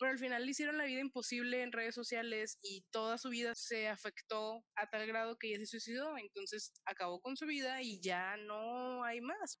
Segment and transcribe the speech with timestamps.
[0.00, 3.54] pero al final le hicieron la vida imposible en redes sociales y toda su vida
[3.54, 8.00] se afectó a tal grado que ella se suicidó, entonces acabó con su vida y
[8.00, 9.60] ya no hay más.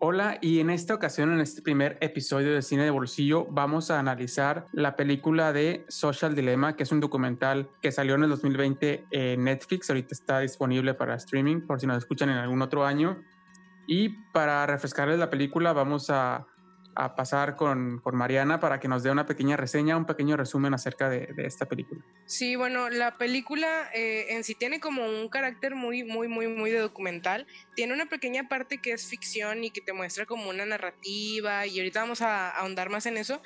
[0.00, 3.98] Hola, y en esta ocasión, en este primer episodio de Cine de Bolsillo, vamos a
[3.98, 9.06] analizar la película de Social Dilemma, que es un documental que salió en el 2020
[9.10, 13.22] en Netflix, ahorita está disponible para streaming, por si nos escuchan en algún otro año.
[13.86, 16.46] Y para refrescarles la película, vamos a
[16.96, 21.08] a pasar con, Mariana para que nos dé una pequeña reseña, un pequeño resumen acerca
[21.08, 22.00] de, esta película.
[22.26, 26.70] Sí, bueno, la película eh, en sí tiene como un carácter muy, muy, muy, muy
[26.70, 27.46] de documental.
[27.74, 31.78] Tiene una pequeña parte que es ficción y que te muestra como una narrativa y
[31.78, 33.42] ahorita vamos a, ahondar más en eso,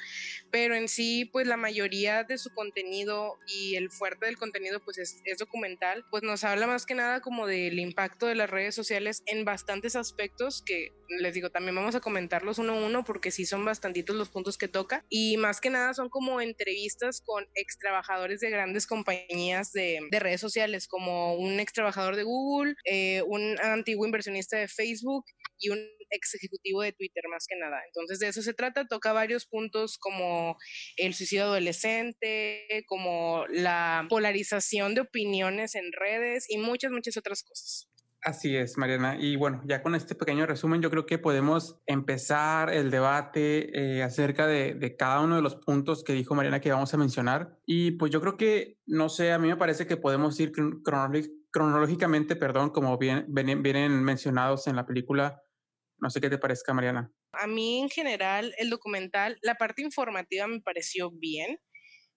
[0.50, 4.98] pero en sí, pues la mayoría de su contenido y el fuerte del contenido, pues
[4.98, 9.22] es, documental, pues nos habla más que nada como del impacto de las redes sociales
[9.26, 13.46] en bastantes aspectos que les digo, también vamos a comentarlos uno a uno porque sí
[13.46, 17.78] son bastantitos los puntos que toca y más que nada son como entrevistas con ex
[17.78, 23.58] trabajadores de grandes compañías de, redes sociales como un ex trabajador de Google, eh, un
[23.60, 25.24] antiguo inversionista de Facebook
[25.58, 25.78] y un
[26.10, 27.80] ex ejecutivo de Twitter más que nada.
[27.86, 30.56] Entonces de eso se trata, toca varios puntos como
[30.96, 37.88] el suicidio adolescente, como la polarización de opiniones en redes y muchas, muchas otras cosas.
[38.22, 39.16] Así es, Mariana.
[39.18, 44.02] Y bueno, ya con este pequeño resumen, yo creo que podemos empezar el debate eh,
[44.02, 47.56] acerca de, cada uno de los puntos que dijo Mariana que vamos a mencionar.
[47.64, 50.52] Y pues yo creo que, no sé, a mí me parece que podemos ir
[51.52, 55.40] cronológicamente, perdón, como bien, vienen mencionados en la película.
[56.00, 57.12] No sé qué te parezca, Mariana.
[57.32, 61.58] A mí en general, el documental, la parte informativa me pareció bien,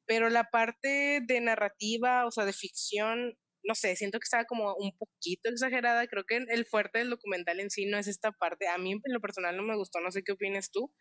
[0.06, 4.76] pero la parte de narrativa, o sea, de ficción, no sé, siento que estaba como
[4.76, 6.08] un poquito exagerada.
[6.08, 8.68] Creo que el fuerte del documental en sí no es esta parte.
[8.68, 10.94] A mí en lo personal no me gustó, no sé qué opinas tú,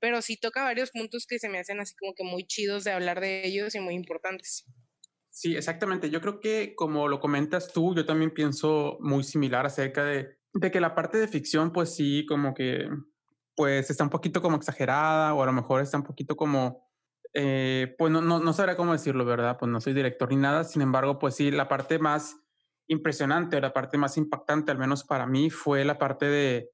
[0.00, 2.92] pero sí toca varios puntos que se me hacen así como que muy chidos de
[2.92, 4.64] hablar de ellos y muy importantes.
[5.30, 6.08] Sí, exactamente.
[6.08, 10.70] Yo creo que como lo comentas tú, yo también pienso muy similar acerca de, de
[10.70, 12.88] que la parte de ficción, pues sí, como que,
[13.54, 16.86] pues está un poquito como exagerada o a lo mejor está un poquito como
[17.38, 19.58] eh, pues no, no, no cómo decirlo, ¿verdad?
[19.58, 22.34] Pues no soy director ni nada, sin embargo, pues sí, la parte más
[22.88, 26.70] impresionante, la parte más impactante, al menos para mí, fue la parte de,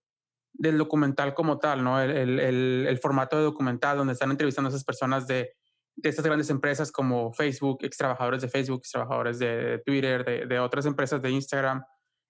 [0.53, 2.00] del documental como tal, ¿no?
[2.00, 5.53] El, el, el, formato de documental donde están entrevistando a esas personas de,
[5.97, 10.47] de estas grandes empresas como Facebook, ex trabajadores de Facebook, ex trabajadores de Twitter, de,
[10.47, 11.82] de, otras empresas de Instagram.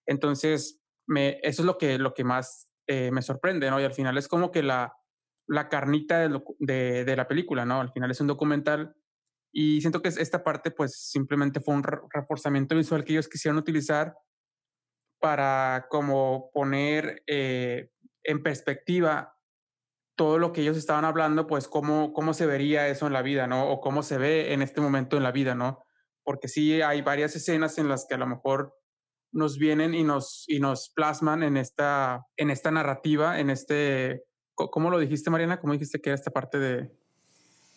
[0.07, 3.81] Entonces, eso es lo que, lo que más eh, me sorprende, ¿no?
[3.81, 4.95] Y al final es como que la,
[5.47, 7.81] la carnita de, de, la película, ¿no?
[7.81, 8.95] Al final es un documental
[9.53, 14.15] y siento que esta parte pues simplemente fue un reforzamiento visual que ellos quisieron utilizar
[15.21, 17.91] para como poner eh,
[18.25, 19.37] en perspectiva
[20.17, 23.47] todo lo que ellos estaban hablando, pues cómo, cómo se vería eso en la vida,
[23.47, 23.71] ¿no?
[23.71, 25.85] O cómo se ve en este momento en la vida, ¿no?
[26.25, 28.75] Porque sí hay varias escenas en las que a lo mejor
[29.33, 34.23] nos vienen y nos, y nos plasman en esta, en esta narrativa, en este
[34.55, 35.61] ¿Cómo lo dijiste, Mariana?
[35.61, 36.91] ¿Cómo dijiste que era esta parte de...?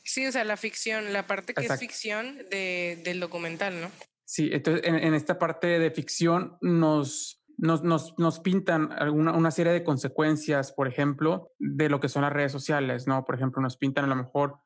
[0.04, 3.90] Sí, o sea, la ficción, la parte que es ficción de, del documental, ¿no?
[4.24, 9.74] Sí, entonces en, esta parte de ficción nos, nos, nos, nos pintan alguna, una serie
[9.74, 13.24] de consecuencias, por ejemplo, de lo que son las redes sociales, ¿no?
[13.26, 14.60] Por ejemplo, nos pintan a lo mejor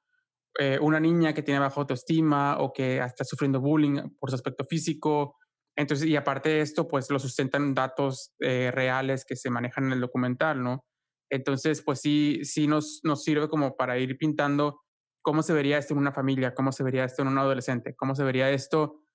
[0.58, 4.66] eh, una niña que tiene baja autoestima o que está sufriendo bullying por su aspecto
[4.66, 5.38] físico.
[5.80, 9.94] Entonces, y aparte de esto, pues lo sustentan datos eh, reales que se manejan en
[9.94, 10.84] el documental, ¿no?
[11.32, 14.82] Entonces, pues sí, sí nos, nos sirve como para ir pintando
[15.22, 18.14] cómo se vería esto en una familia, cómo se vería esto en un adolescente, cómo
[18.14, 19.06] se vería esto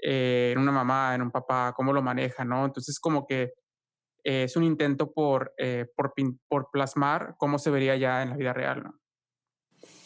[0.00, 2.66] eh, en una mamá, en un papá, cómo lo maneja, ¿no?
[2.66, 3.54] Entonces, como que
[4.22, 6.14] es un intento por, eh, por,
[6.48, 9.01] por, plasmar cómo se vería ya en la vida real, ¿no?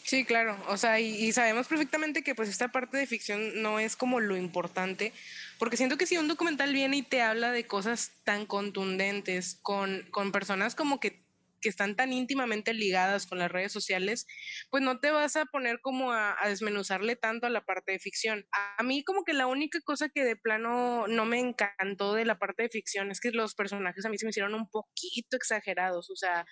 [0.06, 3.96] Sí, claro, o sea, y, sabemos perfectamente que pues esta parte de ficción no es
[3.96, 5.12] como lo importante,
[5.58, 10.06] porque siento que si un documental viene y te habla de cosas tan contundentes con,
[10.12, 11.26] con personas como que
[11.60, 14.26] que están tan íntimamente ligadas con las redes sociales,
[14.70, 18.46] pues no te vas a poner como a, desmenuzarle tanto a la parte de ficción.
[18.52, 22.38] A, mí como que la única cosa que de plano no me encantó de la
[22.38, 26.10] parte de ficción es que los personajes a mí se me hicieron un poquito exagerados,
[26.10, 26.46] o sea,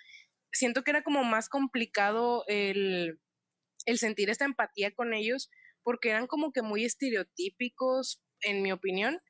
[0.51, 3.19] siento que era como más complicado el,
[3.85, 5.49] el sentir esta empatía con ellos
[5.83, 9.21] porque eran como que muy estereotípicos, en mi opinión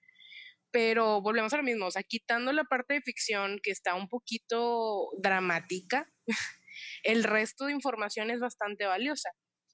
[0.76, 4.10] pero volvemos a lo mismo, o sea, quitando la parte de ficción que está un
[4.10, 6.12] poquito dramática,
[7.04, 9.30] el resto de información es bastante valiosa.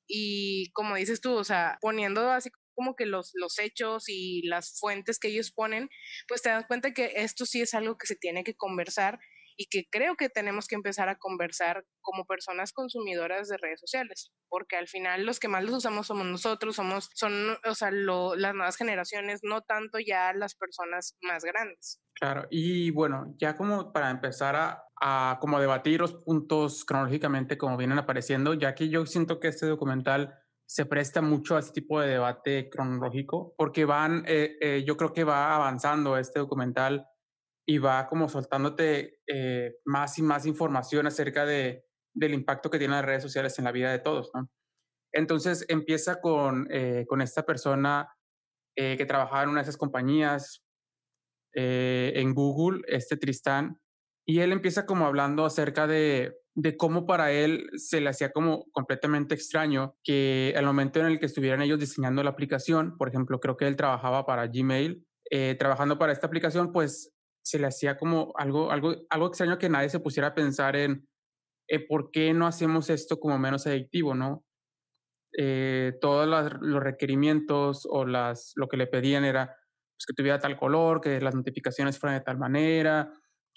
[0.07, 4.77] Y como dices tú, o sea, poniendo así como que los, los hechos y las
[4.79, 5.89] fuentes que ellos ponen,
[6.27, 9.17] pues te das cuenta que esto sí es algo que se tiene que conversar
[9.57, 14.31] y que creo que tenemos que empezar a conversar como personas consumidoras de redes sociales,
[14.49, 18.55] porque al final los que más los usamos somos nosotros, somos, son, o sea, las
[18.55, 22.01] nuevas generaciones, no tanto ya las personas más grandes.
[22.13, 27.77] Claro, y bueno, ya como para empezar a, a como debatir los puntos cronológicamente como
[27.77, 30.37] vienen apareciendo, ya que yo siento que este documental
[30.71, 35.11] se presta mucho a este tipo de debate cronológico, porque van, eh, eh, yo creo
[35.11, 37.05] que va avanzando este documental
[37.65, 42.97] y va como soltándote eh, más y más información acerca de, del impacto que tienen
[42.97, 44.31] las redes sociales en la vida de todos.
[45.13, 48.09] Entonces empieza con, eh, con esta persona
[48.75, 50.63] eh, que trabajaba en una de esas compañías
[51.53, 53.77] en Google, este Tristán,
[54.25, 58.71] y él empieza como hablando acerca de, de cómo para él se le hacía como
[58.71, 63.41] completamente extraño que al momento en el que estuvieran ellos diseñando la aplicación, por ejemplo,
[63.41, 65.05] creo que él trabajaba para Gmail,
[65.59, 67.11] trabajando para esta aplicación, pues
[67.43, 71.07] se le hacía como algo, algo, algo extraño que nadie se pusiera a pensar en
[71.67, 74.45] eh, por qué no hacemos esto como menos adictivo, ¿no?
[75.37, 79.55] Eh, todos los requerimientos o las, lo que le pedían era
[80.01, 83.13] pues, que tuviera tal color, que las notificaciones fueran de tal manera,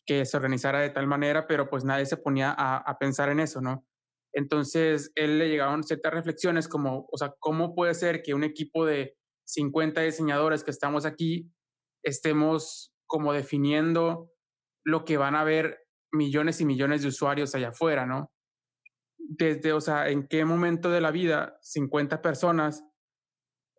[0.06, 3.60] que se organizara de tal manera, pero pues nadie se ponía a, pensar en eso,
[3.60, 3.86] ¿no?
[4.32, 8.84] Entonces, él le llegaron ciertas reflexiones como, o sea, ¿cómo puede ser que un equipo
[8.84, 9.16] de
[9.46, 11.50] 50 diseñadores que estamos aquí
[12.04, 14.30] estemos como definiendo
[14.84, 15.78] lo que van a ver
[16.12, 18.30] millones y millones de usuarios allá afuera, ¿no?
[19.18, 22.84] Desde, o sea, en qué momento de la vida 50 personas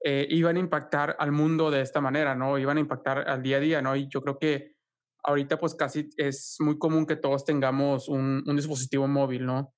[0.03, 2.57] eh, iban a impactar al mundo de esta manera, ¿no?
[2.57, 3.95] Iban a impactar al día a día, ¿no?
[3.95, 4.75] Y yo creo que
[5.23, 9.73] ahorita pues casi es muy común que todos tengamos un, dispositivo móvil, ¿no?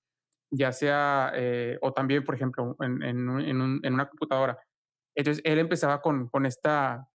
[0.52, 4.58] Ya sea, eh, o también, por ejemplo, en, en, una computadora.
[5.16, 7.08] Entonces, él empezaba con, con esta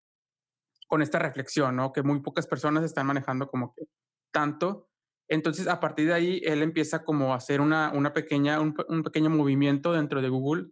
[0.91, 1.93] con esta reflexión, ¿no?
[1.93, 3.85] Que muy pocas personas están manejando como que
[4.33, 4.89] tanto.
[5.29, 9.29] Entonces, a partir de ahí, él empieza como a hacer una, una pequeña, un, pequeño
[9.29, 10.65] movimiento dentro de Google,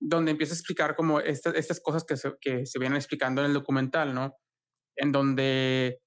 [0.00, 3.46] donde empieza a explicar como estas, estas cosas que se, que se vienen explicando en
[3.46, 4.34] el documental, ¿no?
[4.96, 6.00] En donde,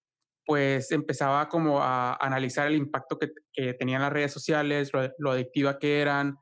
[0.45, 3.29] pues, empezaba como a analizar el impacto que,
[3.75, 6.35] tenían las redes sociales, lo, lo, adictiva que eran,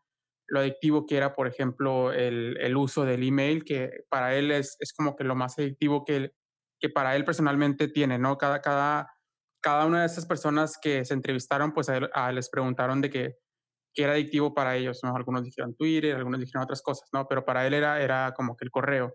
[0.48, 4.76] lo adictivo que era, por ejemplo, el, el uso del email, que para él es,
[4.80, 6.32] es como que lo más adictivo que,
[6.80, 8.38] que para él personalmente tiene, ¿no?
[8.38, 9.12] Cada, cada,
[9.62, 13.36] cada una de esas personas que se entrevistaron, pues a, les preguntaron de qué,
[13.96, 15.14] era adictivo para ellos, ¿no?
[15.14, 17.28] Algunos dijeron Twitter, algunos dijeron otras cosas, ¿no?
[17.28, 19.14] Pero para él era, era como que el correo.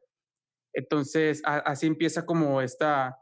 [0.75, 3.17] Entonces, así empieza como esta,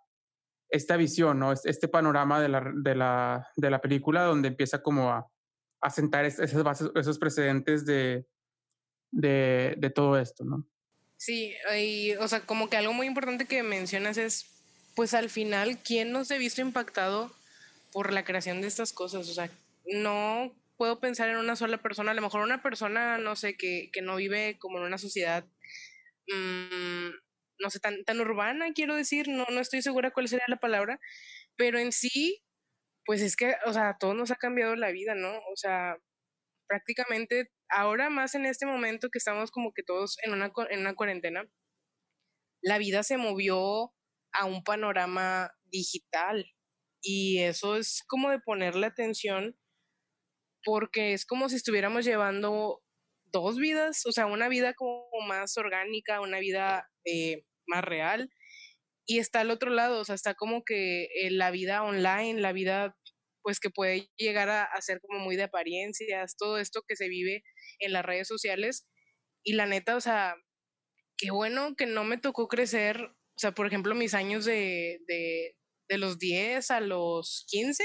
[0.70, 1.52] esta visión, ¿no?
[1.52, 5.24] Este panorama de la, de la, de la película donde empieza como a,
[5.82, 8.26] a sentar esas bases, esos precedentes de,
[9.12, 10.66] de, de todo esto, ¿no?
[11.24, 11.54] Sí,
[12.18, 14.44] o sea, como que algo muy importante que mencionas es,
[14.96, 17.30] pues al final, ¿quién no se ha visto impactado
[17.92, 19.28] por la creación de estas cosas?
[19.28, 19.48] O sea,
[19.86, 23.88] no puedo pensar en una sola persona, a lo mejor una persona, no sé, que,
[23.92, 25.44] que no vive como en una sociedad,
[26.28, 27.10] mmm,
[27.60, 30.98] no sé, tan, tan urbana, quiero decir, no, no estoy segura cuál sería la palabra,
[31.56, 32.42] pero en sí,
[33.06, 35.30] pues es que, o sea, a todos nos ha cambiado la vida, ¿no?
[35.38, 35.98] O sea,
[36.72, 40.94] prácticamente ahora más en este momento que estamos como que todos en una, en una
[40.94, 41.44] cuarentena,
[42.62, 43.92] la vida se movió
[44.32, 46.46] a un panorama digital.
[47.02, 49.54] Y eso es como de ponerle atención
[50.64, 52.80] porque es como si estuviéramos llevando
[53.26, 58.30] dos vidas, o sea, una vida como más orgánica, una vida eh, más real.
[59.04, 62.52] Y está al otro lado, o sea, está como que eh, la vida online, la
[62.54, 62.96] vida
[63.42, 67.08] pues que puede llegar a, a, ser como muy de apariencias, todo esto que se
[67.08, 67.42] vive
[67.78, 68.86] en las redes sociales.
[69.44, 70.36] Y la neta, o sea,
[71.22, 75.56] qué bueno que no me tocó crecer, o sea, por ejemplo, mis años de, de,
[75.88, 77.84] de los 10 a los 15,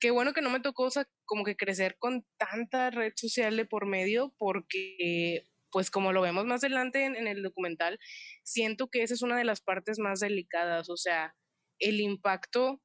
[0.00, 3.56] qué bueno que no me tocó, o sea, como que crecer con tanta red social
[3.56, 7.98] de por medio, porque, pues como lo vemos más adelante en, en el documental,
[8.42, 11.34] siento que esa es una de las partes más delicadas, o sea,
[11.78, 12.82] el impacto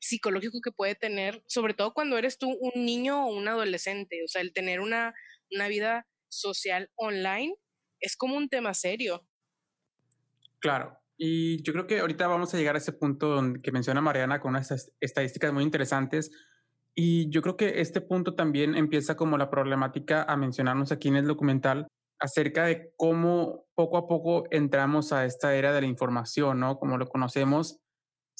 [0.00, 4.24] psicológico que puede tener, sobre todo cuando eres tú un niño o un adolescente.
[4.24, 5.14] O sea, el tener una,
[5.50, 7.54] una vida social online
[8.00, 9.26] es como un tema serio.
[10.58, 10.96] Claro.
[11.16, 14.50] Y yo creo que ahorita vamos a llegar a ese punto que menciona Mariana con
[14.50, 16.30] unas estadísticas muy interesantes.
[16.94, 21.16] Y yo creo que este punto también empieza como la problemática a mencionarnos aquí en
[21.16, 21.88] el documental
[22.18, 26.78] acerca de cómo poco a poco entramos a esta era de la información, ¿no?
[26.78, 27.80] Como lo conocemos.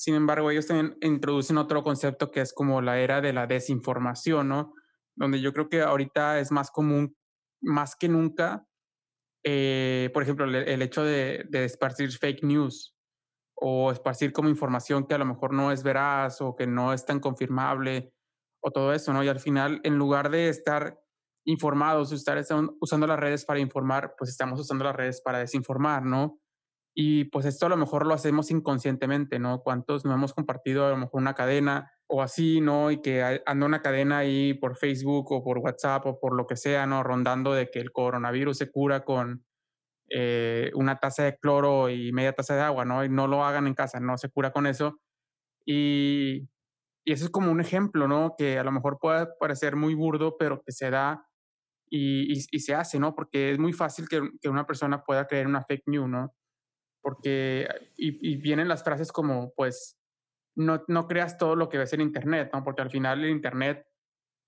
[0.01, 4.49] Sin embargo, ellos también introducen otro concepto que es como la era de la desinformación,
[4.49, 4.73] ¿no?
[5.15, 7.15] Donde yo creo que ahorita es más común,
[7.61, 8.67] más que nunca,
[9.45, 12.97] eh, por ejemplo, el, hecho de, esparcir fake news
[13.55, 17.05] o esparcir como información que a lo mejor no es veraz o que no es
[17.05, 18.15] tan confirmable
[18.63, 19.23] o todo eso, ¿no?
[19.23, 20.99] Y al final, en lugar de estar
[21.45, 22.43] informados, estar
[22.81, 26.40] usando las redes para informar, pues estamos usando las redes para desinformar, ¿no?
[26.95, 29.61] Y pues esto a lo mejor lo hacemos inconscientemente, ¿no?
[29.61, 32.91] ¿Cuántos no hemos compartido a lo mejor una cadena o así, ¿no?
[32.91, 36.57] Y que anda una cadena ahí por Facebook o por WhatsApp o por lo que
[36.57, 37.03] sea, ¿no?
[37.03, 39.45] Rondando de que el coronavirus se cura con
[40.11, 43.05] eh, una taza de cloro y media taza de agua, ¿no?
[43.05, 45.01] Y no lo hagan en casa, no se cura con eso.
[45.65, 46.49] Y,
[47.05, 48.35] y eso es como un ejemplo, ¿no?
[48.37, 51.25] Que a lo mejor puede parecer muy burdo, pero que se da
[51.91, 53.15] y, y, se hace, ¿no?
[53.15, 56.35] Porque es muy fácil que, que una persona pueda creer una fake news, ¿no?
[57.03, 59.99] Porque y, vienen las frases como, pues,
[60.57, 62.65] no, no creas todo lo que ves en Internet, ¿no?
[62.65, 63.87] Porque al final en Internet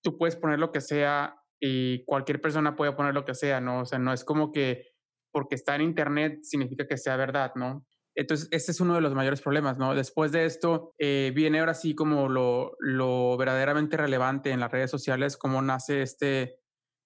[0.03, 3.81] tú puedes poner lo que sea y cualquier persona puede poner lo que sea, ¿no?
[3.81, 4.93] O sea, no es como que
[5.33, 7.87] porque está en Internet significa que sea verdad, ¿no?
[8.15, 9.95] Entonces, ese es uno de los mayores problemas, ¿no?
[9.95, 14.91] Después de esto, eh, viene ahora sí como lo, lo verdaderamente relevante en las redes
[14.91, 16.59] sociales, cómo nace este,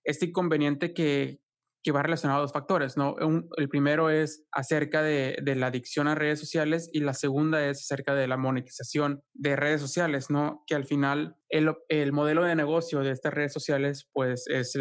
[0.05, 1.41] este inconveniente que,
[1.87, 3.15] que va relacionado a dos factores, ¿no?
[3.57, 8.17] el primero es acerca de, la adicción a redes sociales y la segunda es acerca
[8.17, 10.65] de la monetización de redes sociales, ¿no?
[10.67, 14.77] Que al final el, modelo de negocio de estas redes sociales, pues es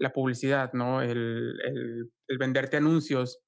[0.00, 1.02] la publicidad, ¿no?
[1.02, 1.54] El,
[2.36, 3.38] venderte anuncios.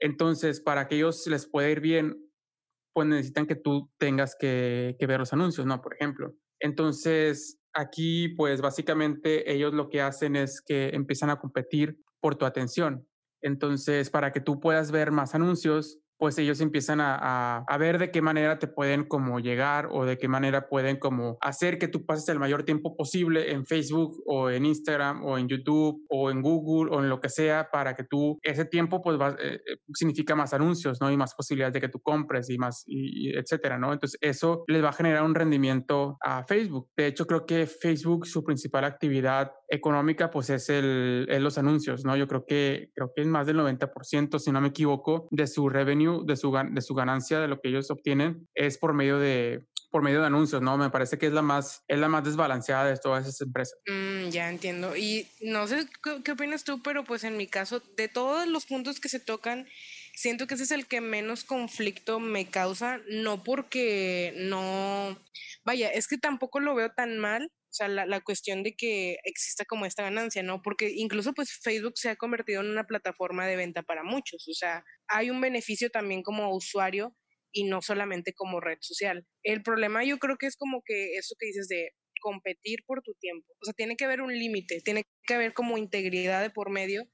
[0.00, 2.16] Entonces, para que ellos les pueda ir bien,
[2.94, 5.82] pues necesitan que tú tengas que, que ver los anuncios, ¿no?
[5.82, 6.34] Por ejemplo.
[6.60, 12.44] Entonces, aquí, pues básicamente ellos lo que hacen es que empiezan a competir por tu
[12.44, 13.06] atención.
[13.42, 18.10] Entonces, para que tú puedas ver más anuncios, pues ellos empiezan a, a, ver de
[18.10, 22.06] qué manera te pueden como llegar o de qué manera pueden como hacer que tú
[22.06, 26.42] pases el mayor tiempo posible en Facebook o en Instagram o en YouTube o en
[26.42, 29.76] Google o en lo que sea para que tú ese tiempo pues va, eh, eh,
[29.94, 31.10] significa más anuncios, ¿no?
[31.10, 33.92] Y más posibilidades de que tú compres y más, y, etcétera, ¿no?
[33.92, 36.88] Entonces eso les va a generar un rendimiento a Facebook.
[36.96, 42.16] De hecho, creo que Facebook, su principal actividad económica pues es, el, los anuncios, ¿no?
[42.16, 45.68] Yo creo que, creo que es más del 90%, si no me equivoco, de su
[45.68, 49.64] revenue de su, de su ganancia, de lo que ellos obtienen, es por medio de,
[49.90, 50.76] por medio de anuncios, ¿no?
[50.76, 53.78] Me parece que es la más, es la más desbalanceada de todas esas empresas.
[53.86, 54.96] Mm, ya entiendo.
[54.96, 55.86] Y no sé
[56.22, 59.66] qué, opinas tú, pero pues en mi caso, de todos los puntos que se tocan,
[60.14, 65.16] siento que ese es el que menos conflicto me causa, no porque no,
[65.64, 69.64] vaya, es que tampoco lo veo tan mal, sea, la, la, cuestión de que exista
[69.64, 70.62] como esta ganancia, ¿no?
[70.62, 74.54] Porque incluso pues Facebook se ha convertido en una plataforma de venta para muchos, o
[74.54, 77.14] sea, hay un beneficio también como usuario
[77.52, 79.26] y no solamente como red social.
[79.42, 81.90] El problema yo creo que es como que eso que dices de
[82.20, 85.78] competir por tu tiempo, o sea, tiene que haber un límite, tiene que haber como
[85.78, 87.04] integridad de por medio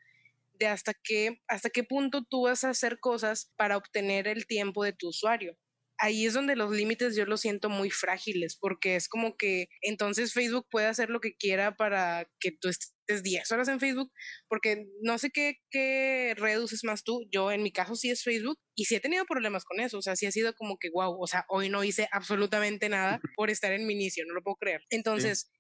[0.54, 4.85] de hasta qué, hasta qué punto tú vas a hacer cosas para obtener el tiempo
[4.85, 5.57] de tu usuario
[6.02, 10.32] ahí es donde los límites yo los siento muy frágiles, porque es como que entonces
[10.32, 14.11] Facebook puede hacer lo que quiera para que tú estés 10 horas en Facebook,
[14.49, 18.25] porque no sé qué, qué red uses más tú, yo en mi caso sí es
[18.25, 20.90] Facebook, y sí he tenido problemas con eso, o sea, sí ha sido como que,
[20.90, 24.42] wow, o sea, hoy no hice absolutamente nada por estar en mi inicio, no lo
[24.42, 24.82] puedo creer.
[24.90, 25.52] Entonces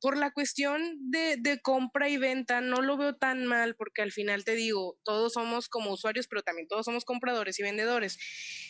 [0.00, 4.44] por la cuestión de, compra y venta no lo veo tan mal porque al final
[4.44, 8.18] te digo, todos somos como usuarios, pero también todos somos compradores y vendedores.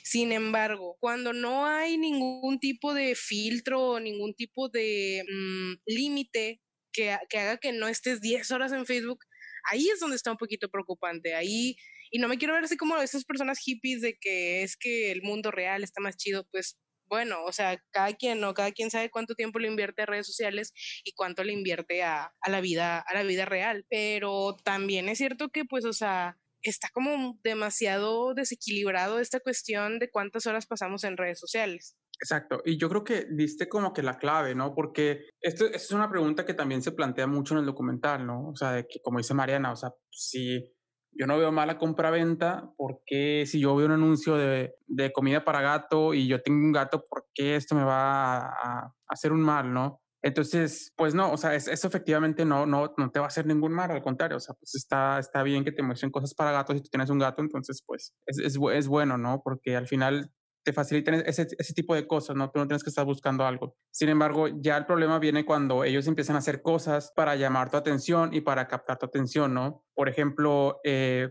[0.05, 6.61] Sin embargo, cuando no hay ningún tipo de filtro o ningún tipo de mm, límite
[6.93, 9.25] que, que haga que no estés 10 horas en Facebook,
[9.71, 11.35] ahí es donde está un poquito preocupante.
[11.35, 11.77] Ahí,
[12.11, 15.23] y no me quiero ver así como esas personas hippies de que es que el
[15.23, 18.55] mundo real está más chido, pues bueno, o sea, cada quien, ¿no?
[18.55, 20.73] Cada quien sabe cuánto tiempo le invierte a redes sociales
[21.05, 23.87] y cuánto le invierte a, la vida, a la vida real.
[23.89, 30.11] Pero también es cierto que, pues, o sea, está como demasiado desequilibrado esta cuestión de
[30.11, 31.97] cuántas horas pasamos en redes sociales.
[32.21, 34.75] Exacto, y yo creo que diste como que la clave, ¿no?
[34.75, 38.51] Porque esto, esto, es una pregunta que también se plantea mucho en el documental, ¿no?
[38.51, 40.74] O sea, de que como dice Mariana, o sea, si
[41.17, 45.61] yo no veo mala compra-venta porque si yo veo un anuncio de, de, comida para
[45.61, 49.73] gato y yo tengo un gato, ¿por qué esto me va a, hacer un mal,
[49.73, 50.01] no?
[50.23, 53.73] Entonces, pues no, o sea, eso efectivamente no, no, no te va a hacer ningún
[53.73, 56.77] mal, al contrario, o sea, pues está, está bien que te muestren cosas para gatos
[56.77, 59.43] si tú tienes un gato, entonces pues es, es, es bueno, ¿no?
[59.45, 60.31] Porque al final
[60.65, 62.51] te facilitan ese, ese, tipo de cosas, ¿no?
[62.51, 63.77] Tú no tienes que estar buscando algo.
[63.93, 67.77] Sin embargo, ya el problema viene cuando ellos empiezan a hacer cosas para llamar tu
[67.77, 69.85] atención y para captar tu atención, ¿no?
[69.95, 71.31] Por ejemplo, eh,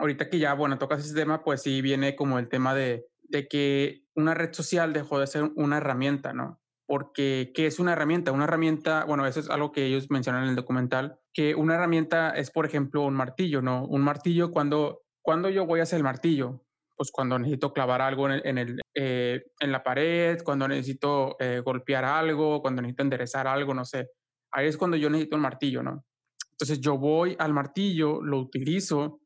[0.00, 3.46] ahorita que ya, bueno, tocas ese tema, pues sí viene como el tema de, de
[3.46, 6.60] que una red social dejó de ser una herramienta, ¿no?
[6.86, 8.32] Porque, ¿qué es una herramienta?
[8.32, 12.30] Una herramienta, bueno, eso es algo que ellos mencionan en el documental, que una herramienta
[12.30, 13.84] es, por ejemplo, un martillo, ¿no?
[13.84, 16.65] Un martillo, cuando, cuando yo voy a hacer el martillo,
[16.96, 22.04] pues cuando necesito clavar algo en, el, eh, en la pared, cuando necesito eh, golpear
[22.04, 24.08] algo, cuando necesito enderezar algo, no sé.
[24.52, 26.04] Ahí es cuando yo necesito un martillo, ¿no?
[26.52, 29.20] Entonces yo voy al martillo, lo utilizo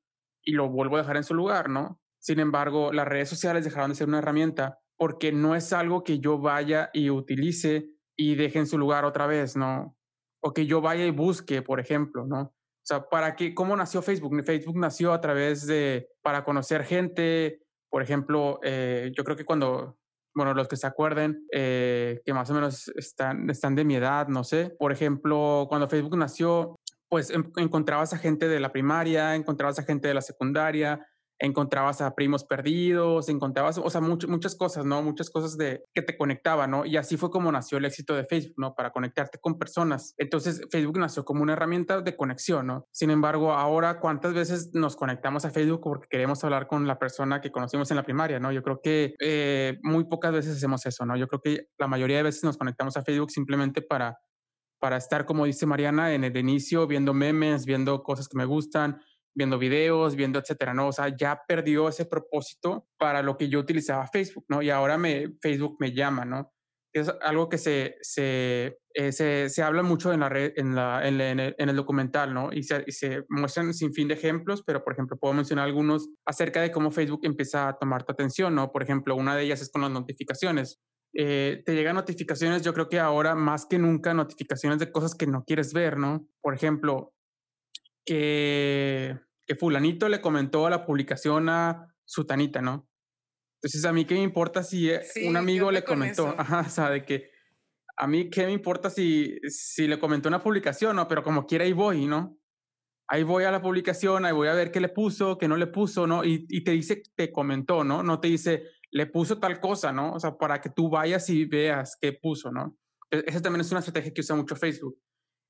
[0.45, 2.01] y lo vuelvo a dejar en su lugar, ¿no?
[2.19, 6.19] Sin embargo, las redes sociales dejaron de ser una herramienta porque no es algo que
[6.19, 7.87] yo vaya y utilice
[8.17, 9.97] y deje en su lugar otra vez, ¿no?
[10.43, 12.53] O que yo vaya y busque, por ejemplo, ¿no?
[12.91, 13.55] Sea, ¿para qué?
[13.55, 14.43] ¿Cómo nació Facebook?
[14.45, 19.97] Facebook nació a través de, para conocer gente, por ejemplo, eh, yo creo que cuando,
[20.35, 24.27] bueno, los que se acuerden, eh, que más o menos están, están de mi edad,
[24.27, 29.79] no sé, por ejemplo, cuando Facebook nació, pues encontrabas a gente de la primaria, encontrabas
[29.79, 31.07] a gente de la secundaria,
[31.41, 35.03] encontrabas a primos perdidos, encontrabas, o sea, muchas cosas, ¿no?
[35.03, 36.85] Muchas cosas de que te conectaban, ¿no?
[36.85, 38.75] Y así fue como nació el éxito de Facebook, ¿no?
[38.75, 40.15] Para conectarte con personas.
[40.19, 42.87] Entonces, Facebook nació como una herramienta de conexión, ¿no?
[42.93, 47.41] Sin embargo, ahora, ¿cuántas veces nos conectamos a Facebook porque queremos hablar con la persona
[47.41, 48.53] que conocimos en la primaria, ¿no?
[48.53, 51.17] Yo creo que eh, muy pocas veces hacemos eso, ¿no?
[51.17, 54.19] Yo creo que la mayoría de veces nos conectamos a Facebook simplemente para
[54.81, 59.01] para estar, como dice Mariana, en el inicio, viendo memes, viendo cosas que me gustan,
[59.35, 60.89] viendo videos, viendo etcétera, ¿no?
[60.89, 64.63] O sea, ya perdió ese propósito para lo que yo utilizaba Facebook, ¿no?
[64.63, 66.53] Y ahora me, Facebook me llama, ¿no?
[66.93, 71.07] Es algo que se, se, eh, se, se, habla mucho en, la red, en, la,
[71.07, 72.53] en, el, en el, documental, ¿no?
[72.53, 76.09] Y se, y se, muestran sin fin de ejemplos, pero por ejemplo, puedo mencionar algunos
[76.27, 78.73] acerca de cómo Facebook empieza a tomar tu atención, ¿no?
[78.73, 80.81] Por ejemplo, una de ellas es con las notificaciones.
[81.15, 85.27] Eh, te llegan notificaciones, yo creo que ahora más que nunca, notificaciones de cosas que
[85.27, 86.27] no quieres ver, ¿no?
[86.41, 87.13] Por ejemplo,
[88.11, 92.89] que, que fulanito le comentó la publicación a Sutanita, ¿no?
[93.63, 96.91] Entonces, a mí qué me importa si eh, un amigo le comentó, ajá, o sea,
[96.91, 97.31] de que
[97.97, 101.07] a mí qué me importa si, si le comentó una publicación, ¿no?
[101.07, 102.37] Pero como quiera ahí voy, ¿no?
[103.07, 105.69] Ahí voy a la publicación, ahí voy a ver qué le puso, qué no le
[105.69, 106.25] puso, ¿no?
[106.25, 108.03] Y, y te dice, te comentó, ¿no?
[108.03, 110.15] No te dice, le puso tal cosa, ¿no?
[110.15, 112.77] O sea, para que tú vayas y veas qué puso, ¿no?
[113.09, 114.99] E, esa también es una estrategia que usa mucho Facebook.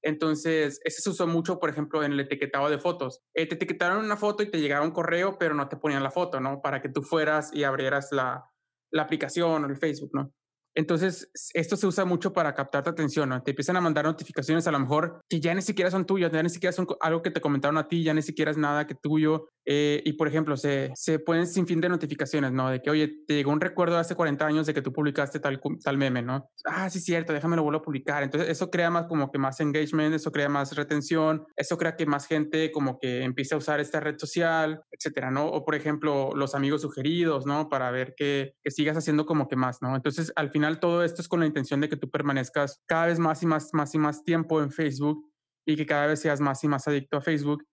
[0.03, 3.21] Entonces, ese se usó mucho, por ejemplo, en el etiquetado de fotos.
[3.35, 6.11] Eh, te etiquetaron una foto y te llegaba un correo, pero no te ponían la
[6.11, 6.63] foto, ¿no?
[6.63, 8.51] Para que tú fueras y abrieras la,
[8.91, 10.33] la aplicación o el Facebook, ¿no?
[10.77, 13.43] Entonces, esto se usa mucho para captar tu atención, ¿no?
[13.43, 16.43] Te empiezan a mandar notificaciones a lo mejor que ya ni siquiera son tuyas, ya
[16.43, 18.95] ni siquiera son algo que te comentaron a ti, ya ni siquiera es nada que
[18.95, 19.49] tuyo.
[19.67, 22.71] Eh, y por ejemplo, se, se pueden sin fin de notificaciones, ¿no?
[22.71, 25.39] De que, oye, te llegó un recuerdo de hace 40 años de que tú publicaste
[25.41, 26.51] tal, tal meme, ¿no?
[26.65, 28.23] Ah, sí, cierto, déjame lo vuelvo a publicar.
[28.23, 32.07] Entonces, eso crea más como que más engagement, eso crea más retención, eso crea que
[32.07, 35.47] más gente como que empiece a usar esta red social, etcétera, ¿no?
[35.47, 37.69] O por ejemplo, los amigos sugeridos, ¿no?
[37.69, 39.95] Para ver que, que sigas haciendo como que más, ¿no?
[39.95, 43.19] Entonces, al final todo esto es con la intención de que tú permanezcas cada vez
[43.19, 45.31] más y más, más y más tiempo en Facebook
[45.67, 47.65] y que cada vez seas más y más adicto a Facebook.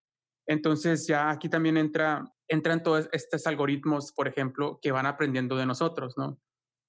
[0.48, 5.66] Entonces ya aquí también entra, entran todos estos algoritmos, por ejemplo, que van aprendiendo de
[5.66, 6.40] nosotros, ¿no?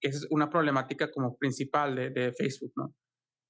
[0.00, 2.94] Es una problemática como principal de, Facebook, ¿no?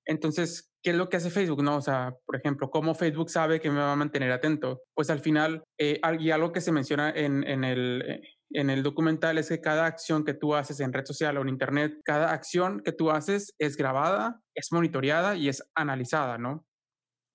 [0.06, 1.76] Entonces, ¿qué es lo que hace Facebook, no?
[1.76, 4.80] O sea, por ejemplo, ¿cómo Facebook sabe que me va a mantener atento?
[4.94, 8.82] Pues al final, eh, y algo que se menciona en, en el, eh, en el
[8.82, 12.32] documental es que cada acción que tú haces en red social o en internet, cada
[12.32, 16.64] acción que tú haces es grabada, es monitoreada y es analizada, ¿no?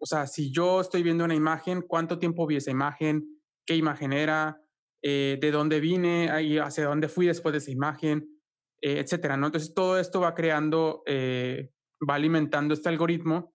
[0.03, 3.23] O sea, si yo estoy viendo una imagen, ¿cuánto tiempo vi esa imagen?
[3.65, 4.61] ¿Qué imagen era?
[5.01, 6.29] Eh, ¿De dónde vine?
[6.43, 8.27] ¿Y hacia dónde fui después de esa imagen?
[8.81, 9.45] Eh, etcétera, ¿no?
[9.45, 11.71] Entonces todo esto va creando, eh,
[12.07, 13.53] va alimentando este algoritmo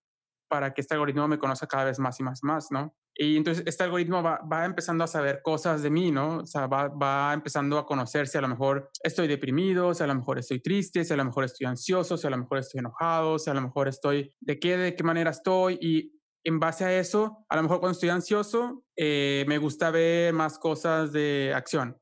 [0.49, 2.97] para que este algoritmo me conozca cada vez más y más y más, ¿no?
[3.15, 6.39] Y entonces este algoritmo va, va, empezando a saber cosas de mí, ¿no?
[6.39, 10.07] O sea, va, va, empezando a conocer si a lo mejor estoy deprimido, si a
[10.07, 12.79] lo mejor estoy triste, si a lo mejor estoy ansioso, si a lo mejor estoy
[12.79, 15.79] enojado, si a lo mejor estoy de qué, de qué manera estoy.
[15.83, 16.18] Y
[16.49, 20.59] en base a eso, a lo mejor cuando estoy ansioso, eh, me gusta ver más
[20.59, 22.01] cosas de acción.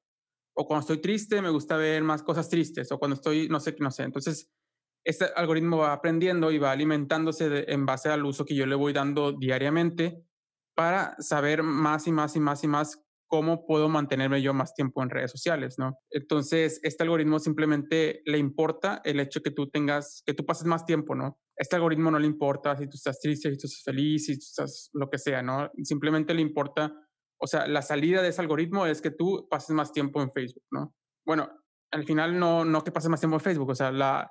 [0.57, 2.93] O cuando estoy triste, me gusta ver más cosas tristes.
[2.93, 4.05] O cuando estoy, no sé, no sé.
[4.05, 4.49] Entonces,
[5.05, 8.93] este algoritmo va aprendiendo y va alimentándose en base al uso que yo le voy
[8.93, 10.23] dando diariamente
[10.77, 15.03] para saber más y más y más y más cómo puedo mantenerme yo más tiempo
[15.03, 15.99] en redes sociales, ¿no?
[16.11, 20.85] Entonces, este algoritmo simplemente le importa el hecho que tú tengas, que tú pases más
[20.85, 21.39] tiempo, ¿no?
[21.57, 24.45] Este algoritmo no le importa si tú estás triste, si tú estás feliz, si tú
[24.45, 25.71] estás lo que sea, ¿no?
[25.83, 26.93] Simplemente le importa,
[27.41, 30.65] o sea, la salida de ese algoritmo es que tú pases más tiempo en Facebook,
[30.71, 30.95] ¿no?
[31.25, 31.49] Bueno,
[31.91, 34.31] al final no, no que pases más tiempo en Facebook, o sea, la,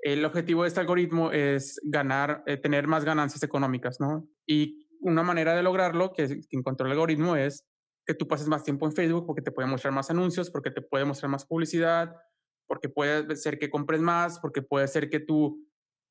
[0.00, 4.28] el objetivo de este algoritmo es ganar, eh, tener más ganancias económicas, ¿no?
[4.46, 7.64] Y una manera de lograrlo que, que encontró el algoritmo es
[8.06, 10.82] que tú pases más tiempo en Facebook porque te puede mostrar más anuncios, porque te
[10.82, 12.14] puede mostrar más publicidad,
[12.66, 15.64] porque puede ser que compres más, porque puede ser que tú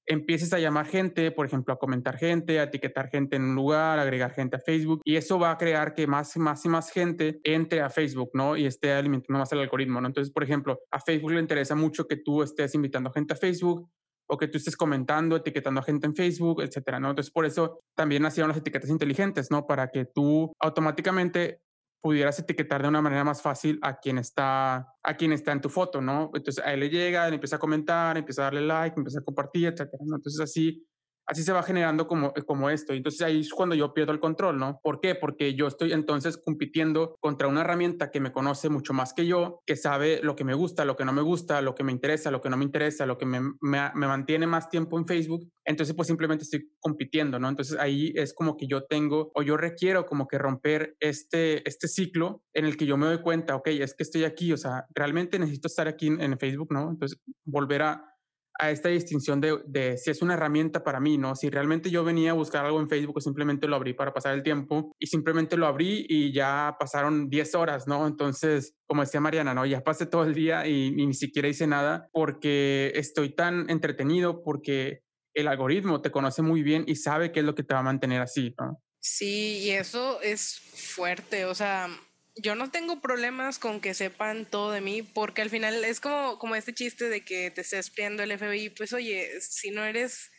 [0.06, 4.00] empieces a llamar gente, por ejemplo, a comentar gente, a etiquetar gente en un lugar,
[4.00, 6.92] agregar gente a Facebook, y eso va a crear que más y más y más
[6.92, 8.58] gente entre a Facebook, ¿no?
[8.58, 10.08] Y esté alimentando más el algoritmo, ¿no?
[10.08, 13.38] Entonces, por ejemplo, a Facebook le interesa mucho que tú estés invitando a gente a
[13.38, 13.90] Facebook,
[14.28, 17.10] o que tú estés comentando, etiquetando a gente en Facebook, etcétera, ¿no?
[17.10, 19.68] Entonces, por eso también nacieron las etiquetas inteligentes, ¿no?
[19.68, 21.60] Para que tú automáticamente
[22.04, 25.70] pudieras etiquetar de una manera más fácil a quien está, a quien está en tu
[25.70, 26.32] foto, ¿no?
[26.34, 29.24] Entonces a él le llega, le empieza a comentar, empieza a darle like, empieza a
[29.24, 30.18] compartir, etcétera, ¿no?
[30.18, 30.86] Entonces así
[31.26, 32.94] así se va generando como, eh, como esto.
[32.94, 34.80] Entonces ahí es cuando yo pierdo el control, ¿no?
[34.84, 35.16] ¿Por qué?
[35.16, 39.62] Porque yo estoy entonces compitiendo contra una herramienta que me conoce mucho más que yo,
[39.66, 42.32] que sabe lo que me gusta, lo que no me gusta, lo que me interesa,
[42.32, 45.50] lo que no me interesa, lo que me, me, mantiene más tiempo en Facebook.
[45.66, 47.50] Entonces pues simplemente estoy compitiendo, ¿no?
[47.50, 51.88] Entonces ahí es como que yo tengo o yo requiero como que romper este, este
[51.88, 54.86] ciclo en el que yo me doy cuenta, ok, es que estoy aquí, o sea,
[54.94, 56.90] realmente necesito estar aquí en, en Facebook, ¿no?
[56.90, 58.13] Entonces volver a
[58.60, 61.36] a esta distinción de, si es una herramienta para mí, ¿no?
[61.36, 64.34] Si realmente yo venía a buscar algo en Facebook o simplemente lo abrí para pasar
[64.34, 68.06] el tiempo y simplemente lo abrí y ya pasaron 10 horas, ¿no?
[68.06, 69.66] Entonces, como decía Mariana, ¿no?
[69.66, 74.44] Ya pasé todo el día y, y ni siquiera hice nada porque estoy tan entretenido
[74.44, 75.02] porque
[75.34, 77.84] el algoritmo te conoce muy bien y sabe qué es lo que te va a
[77.84, 78.82] mantener así, ¿no?
[79.00, 81.90] Sí, y eso es fuerte, o sea,
[82.36, 86.40] yo no tengo problemas con que sepan todo de mí, porque al final es como,
[86.40, 90.32] como este chiste de que te estés espiando el FBI, pues oye, si no eres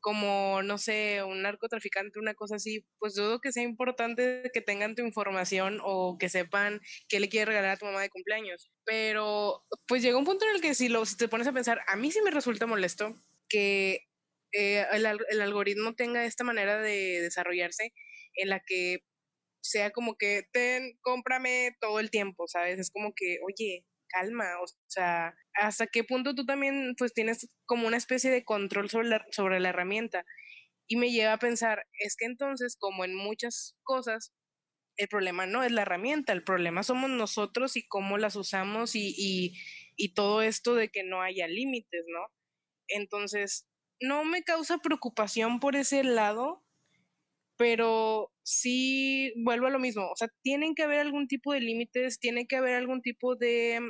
[0.00, 4.94] como, no sé, un narcotraficante, una cosa así, pues dudo que sea importante que tengan
[4.94, 8.70] tu información o que sepan qué le quieres regalar a tu mamá de cumpleaños.
[8.84, 11.80] Pero pues llega un punto en el que si, lo, si te pones a pensar,
[11.88, 13.16] a mí sí me resulta molesto
[13.48, 14.06] que
[14.52, 17.92] eh, el, el algoritmo tenga esta manera de desarrollarse
[18.34, 19.00] en la que
[19.68, 22.78] sea como que, ten, cómprame todo el tiempo, ¿sabes?
[22.78, 27.86] Es como que, oye, calma, o sea, hasta qué punto tú también pues tienes como
[27.86, 30.24] una especie de control sobre la, sobre la herramienta.
[30.88, 34.32] Y me lleva a pensar, es que entonces, como en muchas cosas,
[34.96, 39.14] el problema no es la herramienta, el problema somos nosotros y cómo las usamos y,
[39.16, 39.52] y,
[39.96, 42.26] y todo esto de que no haya límites, ¿no?
[42.88, 43.68] Entonces,
[44.00, 46.64] no me causa preocupación por ese lado,
[47.56, 52.18] pero sí vuelvo a lo mismo, o sea, tienen que haber algún tipo de límites,
[52.20, 53.80] tiene que haber algún tipo de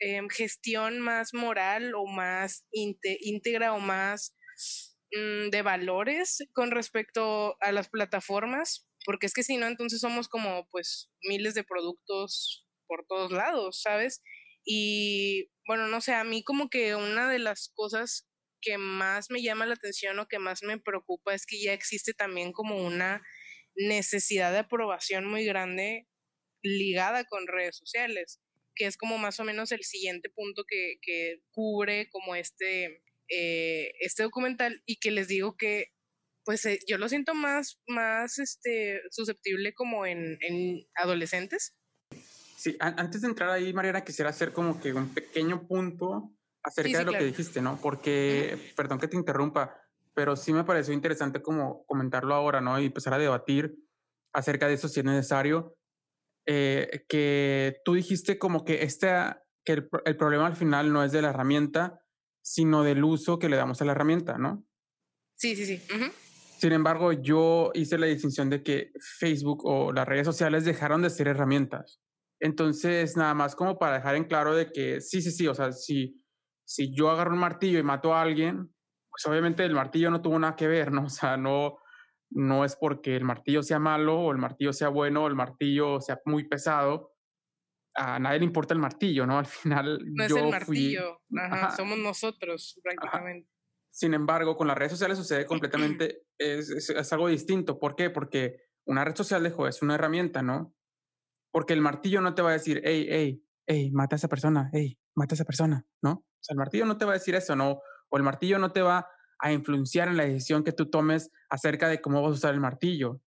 [0.00, 4.34] eh, gestión más moral o más íntegra o más
[5.12, 10.28] mmm, de valores con respecto a las plataformas, porque es que si no, entonces somos
[10.28, 14.22] como pues miles de productos por todos lados, ¿sabes?
[14.64, 18.29] Y bueno, no sé, a mí como que una de las cosas
[18.60, 22.12] que más me llama la atención o que más me preocupa es que ya existe
[22.12, 23.22] también como una
[23.74, 26.06] necesidad de aprobación muy grande
[26.62, 28.40] ligada con redes sociales,
[28.74, 33.92] que es como más o menos el siguiente punto que, que cubre como este, eh,
[34.00, 35.86] este documental y que les digo que
[36.44, 41.76] pues eh, yo lo siento más, más este, susceptible como en, en adolescentes.
[42.56, 46.30] Sí, antes de entrar ahí, Mariana, quisiera hacer como que un pequeño punto
[46.62, 47.78] acerca de lo que dijiste, ¿no?
[47.80, 49.76] Porque, perdón que te interrumpa,
[50.14, 52.78] pero sí me pareció interesante como comentarlo ahora, ¿no?
[52.80, 53.76] Y empezar a debatir
[54.32, 55.76] acerca de eso si es necesario.
[56.46, 59.08] Eh, que tú dijiste como que, este,
[59.64, 62.00] que el, el, problema al final no es de la herramienta,
[62.42, 64.64] sino del uso que le damos a la herramienta, ¿no?
[65.36, 65.82] Sí, sí, sí.
[65.94, 66.12] Uh -huh.
[66.60, 71.08] Sin embargo, yo hice la distinción de que Facebook o las redes sociales dejaron de
[71.08, 72.00] ser herramientas.
[72.38, 75.72] Entonces, nada más como para dejar en claro de que sí, sí, sí, o sea,
[75.72, 76.20] si
[76.70, 78.72] si yo agarro un martillo y mato a alguien,
[79.10, 81.06] pues obviamente el martillo no tuvo nada que ver, ¿no?
[81.06, 81.78] O sea, no,
[82.30, 86.00] no es porque el martillo sea malo o el martillo sea bueno o el martillo
[86.00, 87.12] sea muy pesado.
[87.96, 89.40] A nadie le importa el martillo, ¿no?
[89.40, 91.38] Al final no yo es el martillo, fui...
[91.40, 91.76] Ajá, Ajá.
[91.76, 93.48] somos nosotros prácticamente.
[93.50, 93.88] Ajá.
[93.92, 97.80] Sin embargo, con las redes sociales sucede completamente, es, es, es, algo distinto.
[97.80, 98.10] ¿Por qué?
[98.10, 100.72] Porque una red social es una herramienta, ¿no?
[101.50, 104.68] Porque el martillo no te va a decir, hey, hey, hey, mata a esa persona,
[104.72, 106.10] hey, mata a esa persona, ¿no?
[106.12, 107.80] O sea, el martillo no te va a decir eso, ¿no?
[108.08, 109.06] O el martillo no te va
[109.38, 112.60] a influenciar en la decisión que tú tomes acerca de cómo vas a usar el
[112.60, 113.20] martillo,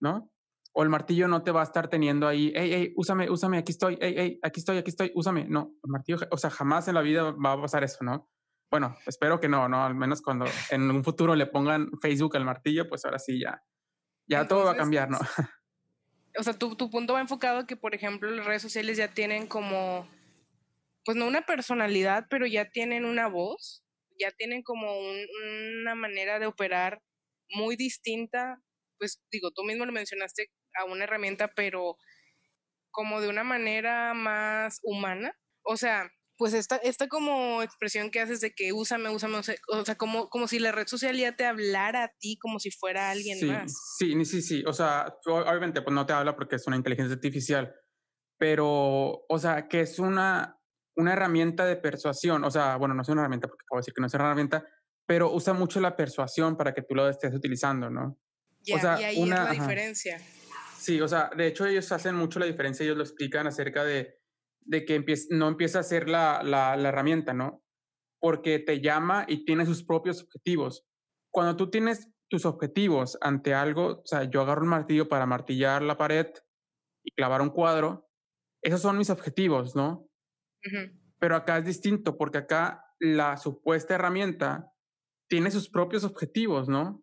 [0.00, 0.30] ¿no?
[0.74, 3.72] O el martillo no te va a estar teniendo ahí, hey, hey, úsame, úsame, aquí
[3.72, 5.46] estoy, hey, hey, aquí estoy, aquí estoy, úsame.
[5.48, 8.30] No, el martillo, o sea, jamás en la vida va a pasar eso, ¿no?
[8.70, 9.86] Bueno, espero que no, ¿no?
[9.86, 13.62] Al menos cuando en un futuro le pongan Facebook al martillo, pues ahora sí ya,
[14.28, 15.18] ya todo va a cambiar, ¿no?
[16.38, 19.48] O sea, tu, tu punto va enfocado que, por ejemplo, las redes sociales ya tienen
[19.48, 20.08] como,
[21.04, 23.82] pues no una personalidad, pero ya tienen una voz,
[24.18, 24.86] ya tienen como
[25.80, 27.02] una manera de operar
[27.50, 28.62] muy distinta.
[28.98, 31.96] Pues digo, tú mismo lo mencionaste a una herramienta, pero
[32.92, 35.36] como de una manera más humana.
[35.62, 39.96] O sea, pues esta, esta como expresión que haces de que úsame, úsame, o sea,
[39.96, 43.44] como, como si la red social ya te hablara a ti como si fuera alguien
[43.48, 43.96] más.
[43.98, 47.74] Sí, sí, sí, o sea, obviamente pues no te habla porque es una inteligencia artificial,
[48.38, 50.60] pero, o sea, que es una,
[50.96, 53.94] una herramienta de persuasión, o sea, bueno, no es una herramienta porque acabo de decir
[53.94, 54.64] que no es una herramienta,
[55.06, 58.16] pero usa mucho la persuasión para que tú lo estés utilizando, ¿no?
[58.72, 60.20] o sea, y ahí una, es la diferencia.
[60.78, 64.17] Sí, o sea, de hecho ellos hacen mucho la diferencia, ellos lo explican acerca de
[64.68, 67.64] de que no empieza a ser la, la, herramienta, ¿no?
[68.20, 70.86] Porque te llama y tiene sus propios objetivos.
[71.32, 75.82] Cuando tú tienes tus objetivos ante algo, o sea, yo agarro un martillo para martillar
[75.82, 76.26] la pared
[77.02, 78.10] y clavar un cuadro,
[78.62, 80.06] esos son mis objetivos, ¿no?
[81.18, 84.70] Pero acá es distinto porque acá la supuesta herramienta
[85.30, 87.02] tiene sus propios objetivos, ¿no?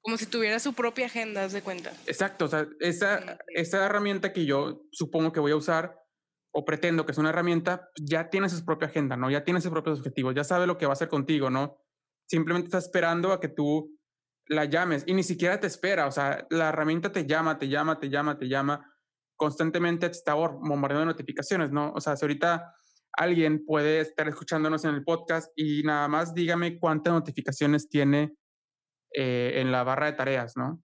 [0.00, 1.92] Como si tuviera su propia agenda, de cuenta.
[2.06, 5.97] Exacto, o sea, esa, esa herramienta que yo supongo que voy a usar
[6.58, 9.30] o pretendo que es una herramienta, ya tiene su propia agenda, ¿no?
[9.30, 11.76] Ya tiene sus propios objetivos, ya sabe lo que va a hacer contigo, ¿no?
[12.28, 13.96] Simplemente está esperando a que tú
[14.48, 18.00] la llames y ni siquiera te espera, o sea, la herramienta te llama, te llama,
[18.00, 18.92] te llama, te llama,
[19.36, 21.92] constantemente te está bombardeando de notificaciones, ¿no?
[21.92, 22.74] O sea, si ahorita
[23.12, 28.34] alguien puede estar escuchándonos en el podcast y nada más dígame cuántas notificaciones tiene
[29.14, 30.82] eh, en la barra de tareas, ¿no?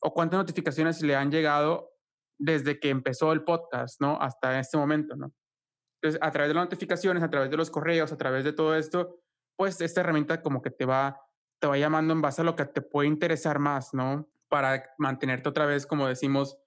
[0.00, 1.93] O cuántas notificaciones le han llegado
[2.38, 4.20] desde que empezó el podcast, ¿no?
[4.20, 5.32] Hasta este momento, ¿no?
[6.02, 8.76] Entonces, a través de las notificaciones, a través de los correos, a través de todo
[8.76, 9.22] esto,
[9.56, 11.20] pues esta herramienta como que te va,
[11.60, 14.30] te va llamando en base a lo que te puede interesar más, ¿no?
[14.48, 16.58] Para mantenerte otra vez, como decimos,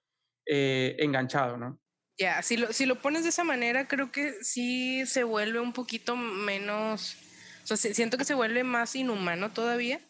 [0.46, 1.80] eh, enganchado, ¿no?
[2.18, 5.72] Ya, si, lo, si lo pones de esa manera, creo que sí se vuelve un
[5.72, 7.16] poquito menos,
[7.62, 10.00] o sea, siento que se vuelve más inhumano todavía,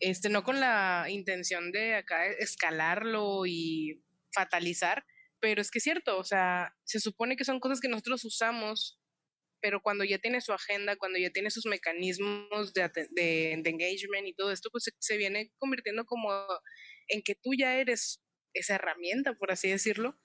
[0.00, 4.02] este, no con la intención de acá escalarlo y
[4.34, 5.04] fatalizar,
[5.40, 9.00] pero es que es cierto, o sea, se supone que son cosas que nosotros usamos,
[9.60, 14.34] pero cuando ya tiene su agenda, cuando ya tiene sus mecanismos de, de, engagement y
[14.34, 16.30] todo esto, pues se, viene convirtiendo como
[17.08, 18.22] en que tú ya eres
[18.54, 20.18] esa herramienta, por así decirlo.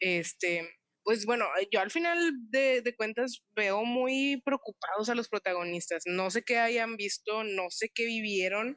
[0.00, 0.68] Este,
[1.04, 6.02] pues bueno, yo al final de, de, cuentas veo muy preocupados a los protagonistas.
[6.06, 8.76] No sé qué hayan visto, no sé qué vivieron,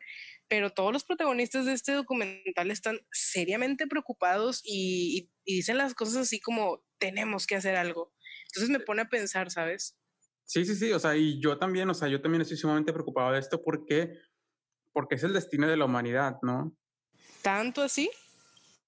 [0.54, 6.40] pero todos los protagonistas de este documental están seriamente preocupados y, dicen las cosas así
[6.40, 8.14] como tenemos que hacer algo.
[8.50, 9.98] Entonces me pone a pensar, ¿sabes?
[10.46, 13.32] Sí, sí, sí, o sea, y yo también, o sea, yo también estoy sumamente preocupado
[13.32, 14.14] de esto porque,
[14.92, 16.78] porque es el destino de la humanidad, ¿no?
[17.42, 18.12] ¿Tanto así?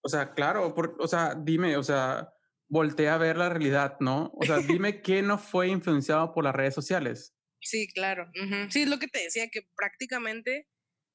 [0.01, 2.31] O sea, claro, o sea, dime, o sea,
[2.67, 4.31] voltea a ver la realidad, ¿no?
[4.35, 7.35] O sea, dime qué no fue influenciado por las redes sociales.
[7.59, 8.29] Sí, claro.
[8.69, 10.67] Sí, es lo que te decía, que prácticamente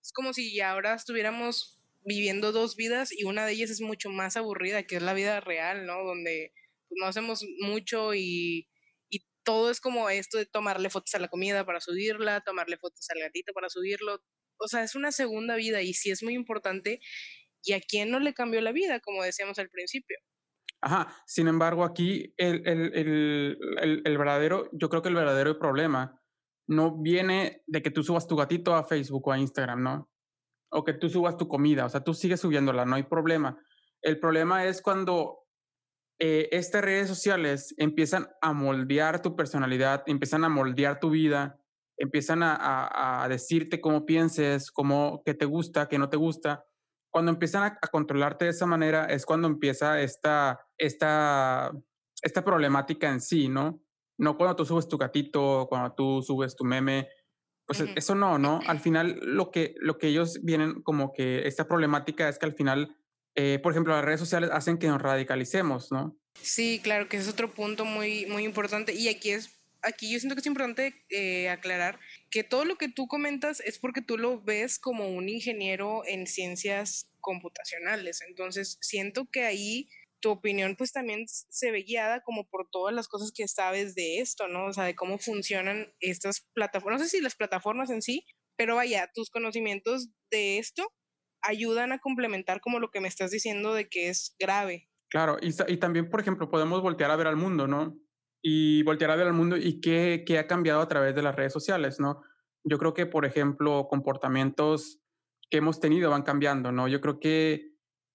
[0.03, 4.37] es como si ahora estuviéramos viviendo dos vidas y una de ellas es mucho más
[4.37, 6.05] aburrida, que es la vida real, ¿no?
[6.05, 6.53] Donde
[6.89, 8.69] pues, no hacemos mucho y,
[9.09, 13.07] y todo es como esto de tomarle fotos a la comida para subirla, tomarle fotos
[13.11, 14.23] al gatito para subirlo.
[14.59, 17.01] O sea, es una segunda vida y sí es muy importante.
[17.63, 20.17] ¿Y a quién no le cambió la vida, como decíamos al principio?
[20.83, 26.20] Ajá, sin embargo, aquí el, el, el, el, verdadero, yo creo que el verdadero problema
[26.71, 30.11] no viene de que tú subas tu gatito a Facebook o a Instagram, ¿no?
[30.71, 33.59] O que tú subas tu comida, o sea, tú sigues subiéndola, no hay problema.
[34.01, 35.41] El problema es cuando
[36.21, 41.59] eh, estas redes sociales empiezan a moldear tu personalidad, empiezan a moldear tu vida,
[41.97, 46.65] empiezan a, decirte cómo pienses, cómo, qué te gusta, qué no te gusta.
[47.11, 51.73] Cuando empiezan a, a controlarte de esa manera es cuando empieza esta, esta,
[52.23, 53.83] esta problemática en sí, ¿no?
[54.21, 57.09] No cuando tú subes tu gatito, cuando tú subes tu meme,
[57.67, 58.61] pues eso no, ¿no?
[58.67, 62.55] Al final lo que, lo que ellos vienen como que esta problemática es que al
[62.55, 62.97] final,
[63.35, 66.19] eh, por ejemplo, las redes sociales hacen que nos radicalicemos, ¿no?
[66.43, 68.93] Sí, claro, que es otro punto muy, muy importante.
[68.93, 72.89] Y aquí es, aquí yo siento que es importante eh, aclarar que todo lo que
[72.89, 78.21] tú comentas es porque tú lo ves como un ingeniero en ciencias computacionales.
[78.29, 79.89] Entonces, siento que ahí
[80.21, 84.21] tu opinión pues también se ve guiada como por todas las cosas que sabes de
[84.21, 84.67] esto, ¿no?
[84.67, 88.25] O sea, de cómo funcionan estas plataformas, no sé si las plataformas en sí,
[88.57, 90.93] pero vaya, tus conocimientos de esto
[91.43, 94.89] ayudan a complementar como lo que me estás diciendo de que es grave.
[95.11, 97.99] Claro, y, también, por ejemplo, podemos voltear a ver al mundo, ¿no?
[98.43, 101.35] Y voltear a ver al mundo y qué, qué ha cambiado a través de las
[101.35, 102.23] redes sociales, ¿no?
[102.63, 105.01] Yo creo que, por ejemplo, comportamientos
[105.51, 106.87] que hemos tenido van cambiando, ¿no?
[106.87, 107.75] Yo creo que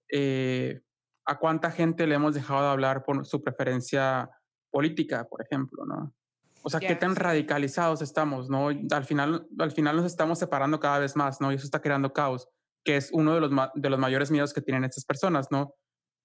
[0.09, 0.84] eh,
[1.25, 4.29] a cuánta gente le hemos dejado de hablar por su preferencia
[4.71, 6.13] política, por ejemplo, ¿no?
[6.61, 8.69] O sea, qué tan radicalizados estamos, ¿no?
[8.69, 11.51] Al final, al final nos estamos separando cada vez más, ¿no?
[11.51, 12.49] Y eso está creando caos,
[12.83, 15.75] que es uno de los, de los mayores miedos que tienen estas personas, ¿no?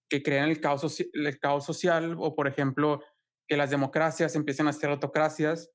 [0.09, 3.03] Que crean el caos, el caos social o, por ejemplo,
[3.49, 5.71] que las democracias empiecen a ser autocracias,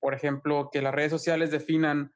[0.00, 2.12] por ejemplo, que las redes sociales definan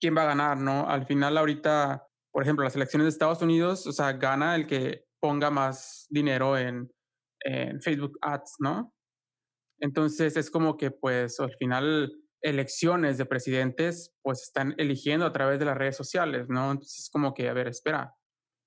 [0.00, 0.88] quién va a ganar, ¿no?
[0.88, 5.06] Al final, ahorita, por ejemplo, las elecciones de Estados Unidos, o sea, gana el que
[5.22, 6.92] ponga más dinero en,
[7.44, 8.92] en Facebook Ads, ¿no?
[9.80, 15.60] Entonces es como que pues al final elecciones de presidentes pues están eligiendo a través
[15.60, 16.72] de las redes sociales, ¿no?
[16.72, 18.16] Entonces es como que, a ver, espera,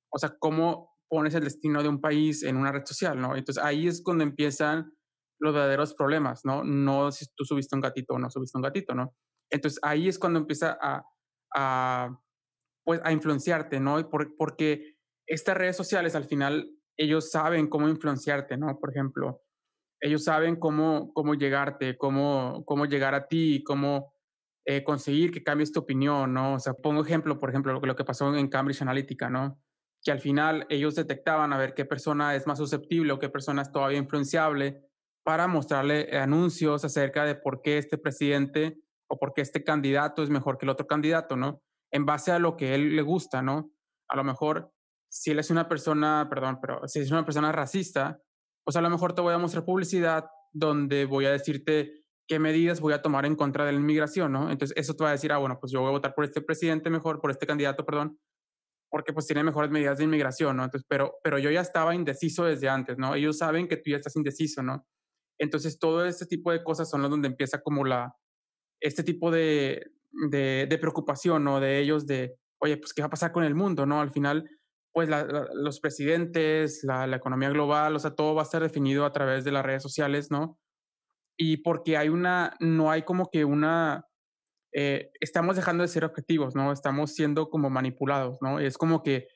[0.09, 3.35] o sea, ¿cómo pones el destino de un país en una red social, ¿no?
[3.35, 4.93] Entonces ahí es cuando empiezan
[5.41, 6.63] los verdaderos problemas, ¿no?
[6.63, 9.13] No si tú subiste un gatito o no subiste un gatito, ¿no?
[9.51, 11.03] Entonces ahí es cuando empieza a,
[11.53, 12.17] a
[12.85, 14.09] pues, a influenciarte, ¿no?
[14.37, 14.94] porque
[15.27, 18.79] estas redes sociales al final ellos saben cómo influenciarte, ¿no?
[18.79, 19.41] Por ejemplo,
[19.99, 24.13] ellos saben cómo, cómo llegarte, cómo, cómo llegar a ti, cómo
[24.65, 26.55] eh, conseguir que cambies tu opinión, ¿no?
[26.55, 29.59] O sea, pongo ejemplo, por ejemplo, lo que pasó en Cambridge Analytica, ¿no?
[30.03, 33.61] Que al final ellos detectaban a ver qué persona es más susceptible o qué persona
[33.61, 34.83] es todavía influenciable
[35.23, 40.29] para mostrarle anuncios acerca de por qué este presidente o por qué este candidato es
[40.29, 41.61] mejor que el otro candidato, ¿no?
[41.91, 43.71] En base a lo que él le gusta, ¿no?
[44.07, 44.71] A lo mejor,
[45.15, 48.19] si él es una persona, perdón, pero si es una persona racista,
[48.65, 52.81] pues a lo mejor te voy a mostrar publicidad donde voy a decirte qué medidas
[52.81, 54.51] voy a tomar en contra de la inmigración, ¿no?
[54.51, 56.41] Entonces eso te va a decir, ah, bueno, pues yo voy a votar por este
[56.41, 58.19] presidente mejor, por este candidato, perdón,
[58.89, 60.65] porque pues tiene mejores medidas de inmigración, ¿no?
[60.65, 63.15] Entonces, pero, pero yo ya estaba indeciso desde antes, ¿no?
[63.15, 64.85] Ellos saben que tú ya estás indeciso, ¿no?
[65.39, 68.13] Entonces todo este tipo de cosas son las donde empieza como la,
[68.81, 69.91] este tipo de,
[70.29, 71.61] de, de preocupación, ¿no?
[71.61, 74.01] De ellos de, oye, pues, ¿qué va a pasar con el mundo, ¿no?
[74.01, 74.49] Al final,
[74.95, 75.09] pues
[75.53, 79.43] los presidentes, la, la, economía global, o sea, todo va a estar definido a través
[79.43, 80.57] de las redes sociales, ¿no?
[81.37, 84.05] Y porque hay una, no hay como que una,
[84.73, 86.71] eh, estamos dejando de ser objetivos, ¿no?
[86.71, 88.57] Estamos siendo como manipulados, ¿no?
[88.61, 89.27] Es como que,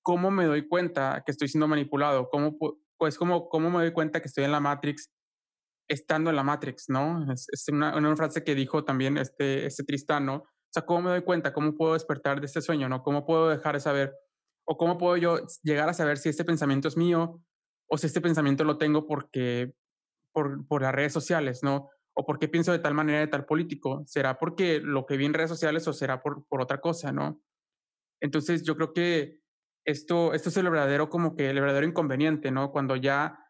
[0.00, 2.28] ¿cómo me doy cuenta que estoy siendo manipulado?
[2.30, 2.56] ¿Cómo,
[2.96, 5.10] pues, ¿cómo, cómo me doy cuenta que estoy en la Matrix
[5.88, 7.32] estando en la Matrix, ¿no?
[7.32, 10.34] Es, es una, una, frase que dijo también este, este Tristán, ¿no?
[10.36, 11.52] O sea, ¿cómo me doy cuenta?
[11.52, 13.02] ¿Cómo puedo despertar de este sueño, ¿no?
[13.02, 14.14] ¿Cómo puedo dejar de saber?
[14.70, 17.42] ¿O cómo puedo yo llegar a saber si este pensamiento es mío
[17.88, 19.74] o si este pensamiento lo tengo porque
[20.32, 21.88] por, por las redes sociales, ¿no?
[22.14, 24.04] O porque pienso de tal manera de tal político.
[24.06, 27.42] ¿Será porque lo que vi en redes sociales o será por, por otra cosa, ¿no?
[28.22, 29.40] Entonces yo creo que
[29.84, 32.70] esto, esto es el verdadero como que el verdadero inconveniente, ¿no?
[32.70, 33.40] Cuando ya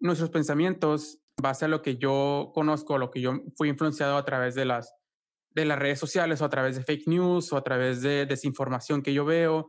[0.00, 4.56] nuestros pensamientos, base a lo que yo conozco, lo que yo fui influenciado a través
[4.56, 4.92] de las,
[5.50, 9.02] de las redes sociales o a través de fake news o a través de desinformación
[9.02, 9.68] que yo veo,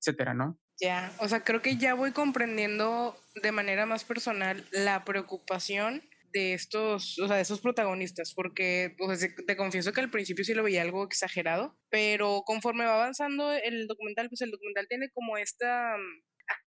[0.00, 0.58] etcétera, ¿no?
[0.80, 6.54] Ya, o sea, creo que ya voy comprendiendo de manera más personal la preocupación de
[6.54, 8.96] estos, o sea, de estos protagonistas, porque
[9.46, 13.86] te confieso que al principio sí lo veía algo exagerado, pero conforme va avanzando el
[13.88, 16.22] documental, pues el documental tiene como esta mm,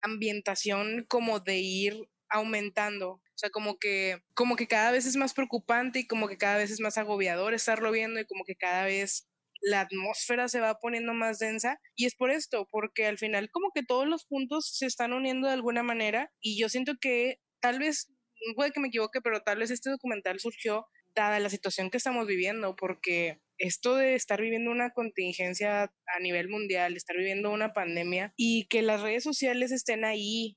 [0.03, 5.35] ambientación como de ir aumentando, o sea, como que, como que cada vez es más
[5.35, 8.85] preocupante y como que cada vez es más agobiador estarlo viendo y como que cada
[8.85, 9.28] vez
[9.61, 13.71] la atmósfera se va poniendo más densa y es por esto, porque al final como
[13.75, 17.79] que todos los puntos se están uniendo de alguna manera y yo siento que tal
[17.79, 18.13] vez,
[18.55, 22.27] puede que me equivoque, pero tal vez este documental surgió dada la situación que estamos
[22.27, 28.33] viviendo, porque esto de estar viviendo una contingencia a nivel mundial, estar viviendo una pandemia
[28.37, 30.57] y que las redes sociales estén ahí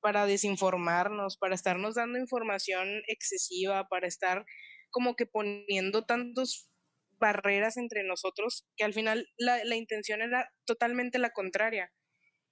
[0.00, 4.46] para desinformarnos, para estarnos dando información excesiva, para estar
[4.90, 6.70] como que poniendo tantos
[7.18, 11.92] barreras entre nosotros, que al final la, intención era totalmente la contraria.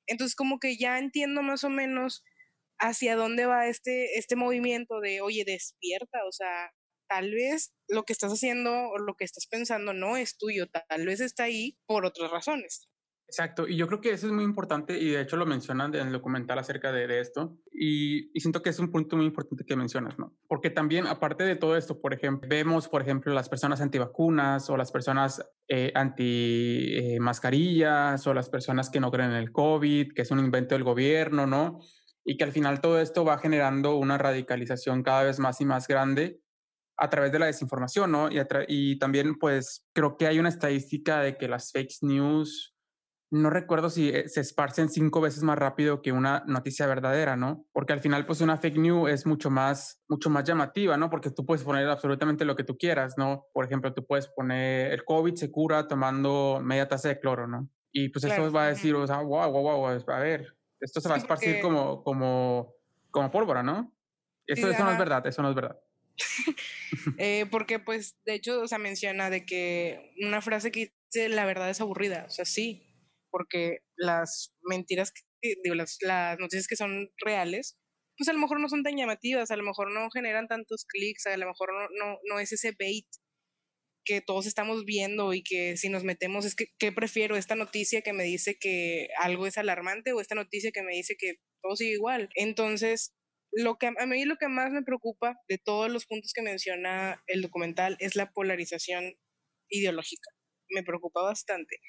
[0.07, 2.23] Entonces como que ya entiendo más o menos
[2.79, 6.71] hacia dónde va este, este movimiento de, oye, despierta, o sea,
[7.09, 11.07] tal vez lo que estás haciendo o lo que estás pensando no es tuyo, tal
[11.07, 12.89] vez está ahí por otras razones.
[13.29, 16.07] Exacto, y yo creo que eso es muy importante y de hecho lo mencionan en
[16.07, 19.75] el documental acerca de, esto y, y, siento que es un punto muy importante que
[19.75, 20.33] mencionas, ¿no?
[20.47, 24.77] Porque también, aparte de todo esto, por ejemplo, vemos, por ejemplo, las personas antivacunas o
[24.77, 30.13] las personas eh, anti eh, mascarillas o las personas que no creen en el COVID,
[30.13, 31.81] que es un invento del gobierno, ¿no?
[32.25, 35.89] Y que al final todo esto va generando una radicalización cada vez más y más
[35.89, 36.41] grande
[36.97, 38.31] a través de la desinformación, ¿no?
[38.31, 42.76] Y, y también, pues, creo que hay una estadística de que las fake news
[43.31, 47.67] no recuerdo si eh, se esparcen cinco veces más rápido que una noticia verdadera, ¿no?
[47.73, 51.11] Porque al final, pues una fake news es mucho más, mucho más llamativa, ¿no?
[51.11, 53.47] Porque tú puedes poner absolutamente lo que tú quieras, ¿no?
[53.53, 57.69] Por ejemplo, tú puedes poner el COVID se cura tomando media taza de cloro, ¿no?
[57.93, 61.09] Y pues eso va a decir, o sea, wow, wow, wow, a ver, esto se
[61.09, 62.75] va a esparcir como, como,
[63.11, 63.93] como pólvora, ¿no?
[64.47, 65.81] Eso, eso no es verdad, eso no es verdad.
[67.19, 71.45] eh, porque pues de hecho, o sea, menciona de que una frase que dice la
[71.45, 72.86] verdad es aburrida, o sea, sí,
[73.37, 75.13] porque las mentiras,
[75.43, 75.99] digo, las,
[76.39, 77.77] noticias que son reales,
[78.17, 81.27] pues a lo mejor no son tan llamativas, a lo mejor no generan tantos clics,
[81.27, 83.07] a lo mejor no, no, no es ese bait
[84.07, 87.37] que todos estamos viendo y que si nos metemos es que, ¿qué prefiero?
[87.37, 91.17] ¿Esta noticia que me dice que algo es alarmante o esta noticia que me dice
[91.19, 92.31] que todo sigue igual?
[92.37, 93.15] Entonces,
[93.53, 97.23] lo que a mí lo que más me preocupa de todos los puntos que menciona
[97.27, 99.13] el documental es la polarización
[99.69, 100.36] ideológica.
[100.71, 101.81] Me preocupa bastante.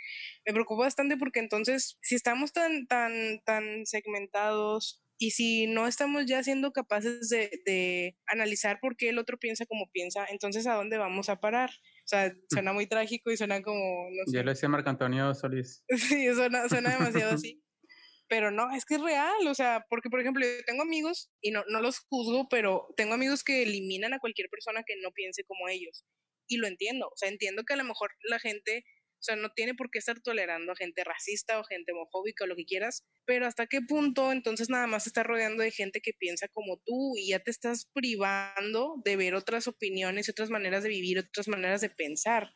[0.46, 6.26] Me preocupa bastante porque entonces, si estamos tan, tan, tan segmentados y si no estamos
[6.26, 10.76] ya siendo capaces de, de, analizar por qué el otro piensa como piensa, entonces ¿a
[10.76, 11.72] dónde vamos a parar?
[11.72, 12.42] O sea, mm.
[12.50, 14.10] suena muy trágico y suena como...
[14.12, 14.38] No sé.
[14.38, 15.84] Ya lo decía Marco Antonio Solís.
[15.90, 17.64] sí, suena, suena demasiado así.
[18.30, 21.52] Pero no, es que es real, o sea, porque por ejemplo, yo tengo amigos, y
[21.52, 25.46] no, no los juzgo, pero tengo amigos que eliminan a cualquier persona que no piense
[25.46, 26.06] como ellos.
[26.48, 28.84] Y lo entiendo, o sea, entiendo que a lo mejor la gente
[29.20, 32.48] o sea, no tiene por qué estar tolerando a gente racista o gente homofóbica o
[32.48, 36.14] lo que quieras, pero hasta qué punto entonces nada más estás rodeando de gente que
[36.14, 40.90] piensa como tú y ya te estás privando de ver otras opiniones, otras maneras de
[40.90, 42.52] vivir, otras maneras de pensar.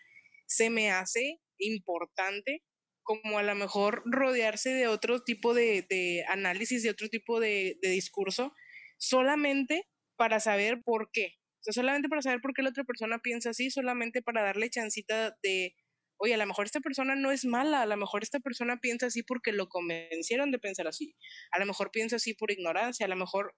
[0.45, 2.63] Se me hace importante
[3.01, 8.53] como a lo mejor rodearse de otro tipo de, análisis, de otro tipo de discurso,
[8.99, 11.40] solamente para saber por qué.
[11.61, 14.69] O sea, solamente para saber por qué la otra persona piensa así, solamente para darle
[14.69, 15.75] chancita de
[16.21, 19.07] oye, a lo mejor esta persona no es mala, a lo mejor esta persona piensa
[19.07, 21.15] así porque lo convencieron de pensar así,
[21.51, 23.55] a lo mejor piensa así por ignorancia, a lo mejor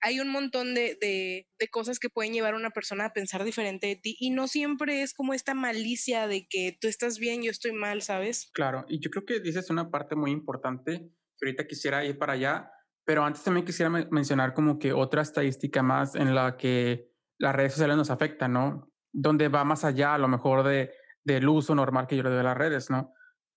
[0.00, 3.44] hay un montón de, de, de, cosas que pueden llevar a una persona a pensar
[3.44, 7.42] diferente de ti y no siempre es como esta malicia de que tú estás bien,
[7.44, 8.50] yo estoy mal, ¿sabes?
[8.52, 12.32] Claro, y yo creo que dices una parte muy importante que ahorita quisiera ir para
[12.32, 12.72] allá,
[13.04, 17.11] pero antes también quisiera mencionar como que otra estadística más en la que
[17.42, 18.88] las redes sociales nos afectan, ¿no?
[19.12, 20.92] Donde va más allá a lo mejor de
[21.24, 23.12] del uso normal que yo le doy a las redes, ¿no?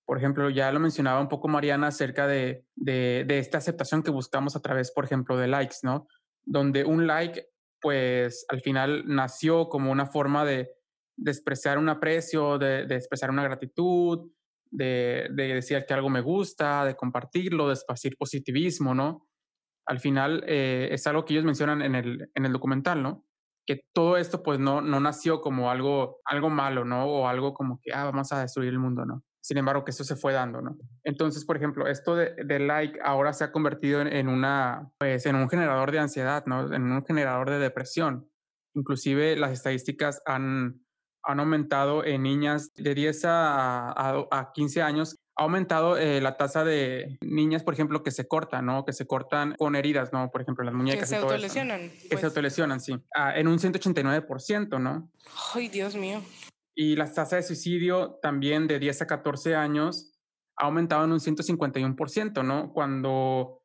[0.06, 4.12] Por ejemplo, ya lo mencionaba un poco Mariana acerca de, de, de, esta aceptación que
[4.12, 6.08] buscamos a través, por ejemplo, de likes, ¿no?
[6.44, 7.48] Donde un like,
[7.82, 10.70] pues al final nació como una forma de,
[11.18, 14.32] de expresar un aprecio, de, de expresar una gratitud,
[14.70, 19.28] de, de, decir que algo me gusta, de compartirlo, de esparcir positivismo, ¿no?
[19.88, 23.26] Al final eh, es algo que ellos mencionan en el, en el documental, ¿no?
[23.66, 27.06] Que todo esto pues no, no nació como algo, algo malo, ¿no?
[27.06, 29.24] O algo como que, ah, vamos a destruir el mundo, ¿no?
[29.42, 30.78] Sin embargo, que eso se fue dando, ¿no?
[31.04, 35.36] Entonces, por ejemplo, esto de, de like ahora se ha convertido en, una, pues, en
[35.36, 36.74] un generador de ansiedad, ¿no?
[36.74, 38.30] En un generador de depresión.
[38.74, 40.82] Inclusive las estadísticas han,
[41.24, 46.38] han aumentado en niñas de 10 a, a, a 15 años ha aumentado eh, la
[46.38, 48.86] tasa de niñas, por ejemplo, que se cortan, ¿no?
[48.86, 50.32] Que se cortan con heridas, ¿no?
[50.32, 51.02] Por ejemplo, las muñecas.
[51.02, 51.90] Que se autolesionan.
[51.90, 52.24] Que se pues.
[52.24, 52.98] autolesionan, sí.
[53.14, 55.12] Ah, en un 189%, ¿no?
[55.54, 56.22] Ay, Dios mío.
[56.74, 60.14] Y la tasa de suicidio también de 10 a 14 años
[60.58, 62.72] ha aumentado en un 151%, ¿no?
[62.72, 63.65] Cuando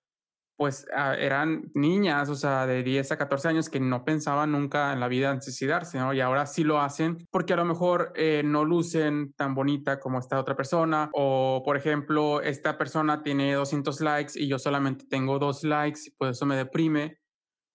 [0.61, 4.93] pues ah, eran niñas, o sea, de 10 a 14 años que no pensaban nunca
[4.93, 6.13] en la vida en suicidarse, ¿no?
[6.13, 10.19] Y ahora sí lo hacen porque a lo mejor eh, no lucen tan bonita como
[10.19, 15.39] esta otra persona o, por ejemplo, esta persona tiene 200 likes y yo solamente tengo
[15.39, 17.17] dos likes y pues eso me deprime.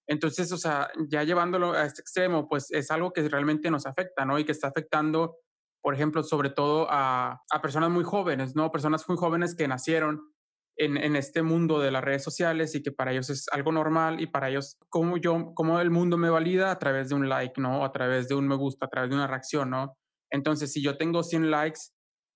[0.08, 4.26] Entonces, o sea, ya llevándolo a este extremo, pues es algo que realmente nos afecta,
[4.26, 4.38] ¿no?
[4.38, 5.38] Y que está afectando,
[5.82, 8.72] por ejemplo, sobre todo a, a personas muy jóvenes, ¿no?
[8.72, 10.35] Personas muy jóvenes que nacieron
[10.78, 14.28] en, este mundo de las redes sociales y que para ellos es algo normal y
[14.28, 17.86] para ellos, como yo, como el mundo me valida a través de un like, ¿no?
[17.86, 19.98] A través de un me gusta, a través de una reacción, ¿no?
[20.30, 21.80] Entonces, si yo tengo 100 likes,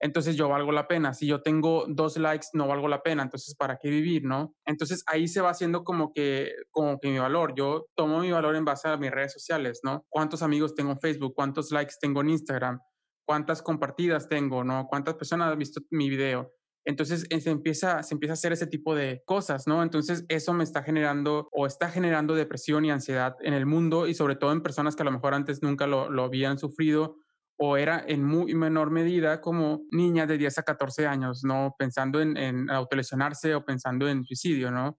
[0.01, 1.13] entonces yo valgo la pena.
[1.13, 3.23] Si yo tengo dos likes, no valgo la pena.
[3.23, 4.55] Entonces, ¿para qué vivir, no?
[4.65, 7.53] Entonces, ahí se va haciendo como que, como que mi valor.
[7.55, 10.05] Yo tomo mi valor en base a mis redes sociales, ¿no?
[10.09, 11.33] ¿Cuántos amigos tengo en Facebook?
[11.35, 12.79] ¿Cuántos likes tengo en Instagram?
[13.27, 14.87] ¿Cuántas compartidas tengo, no?
[14.87, 16.53] ¿Cuántas personas han visto mi video?
[16.85, 19.83] Entonces eh, se empieza, se empieza a hacer ese tipo de cosas, ¿no?
[19.83, 24.13] Entonces eso me está generando o está generando depresión y ansiedad en el mundo y
[24.13, 27.17] sobre todo en personas que a lo mejor antes nunca lo, lo habían sufrido
[27.61, 31.75] o era en muy menor medida como niñas de 10 a 14 años, ¿no?
[31.77, 34.97] Pensando en, autolesionarse o pensando en suicidio, ¿no?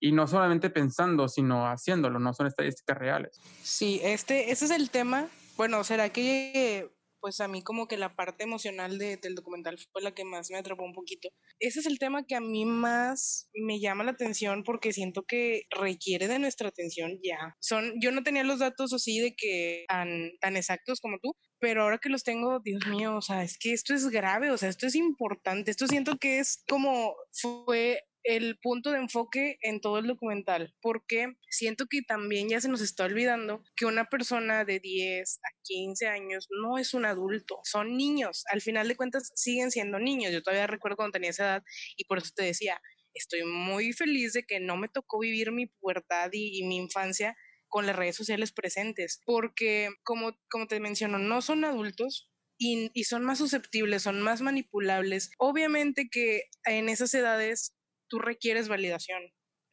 [0.00, 3.40] Y no solamente pensando, sino haciéndolo, no son estadísticas reales.
[3.62, 5.28] Sí, este, ese es el tema.
[5.56, 6.90] Bueno, ¿será que
[7.20, 10.58] pues a mí como que la parte emocional del documental fue la que más me
[10.58, 11.28] atrapó un poquito.
[11.58, 15.62] Ese es el tema que a mí más me llama la atención porque siento que
[15.70, 17.56] requiere de nuestra atención ya.
[17.60, 21.82] Son, yo no tenía los datos así de que tan, tan exactos como tú, pero
[21.82, 24.68] ahora que los tengo, Dios mío, o sea, es que esto es grave, o sea,
[24.68, 29.98] esto es importante, esto siento que es como fue el punto de enfoque en todo
[29.98, 34.80] el documental, porque siento que también ya se nos está olvidando que una persona de
[34.80, 39.70] 10 a 15 años no es un adulto, son niños, al final de cuentas siguen
[39.70, 41.62] siendo niños, yo todavía recuerdo cuando tenía esa edad
[41.96, 42.80] y por eso te decía,
[43.14, 47.36] estoy muy feliz de que no me tocó vivir mi pubertad y, mi infancia
[47.68, 52.28] con las redes sociales presentes, porque como, como te menciono, no son adultos,
[52.62, 55.30] y, y, son más susceptibles, son más manipulables.
[55.38, 57.74] Obviamente que en esas edades
[58.10, 59.32] tú requieres validación.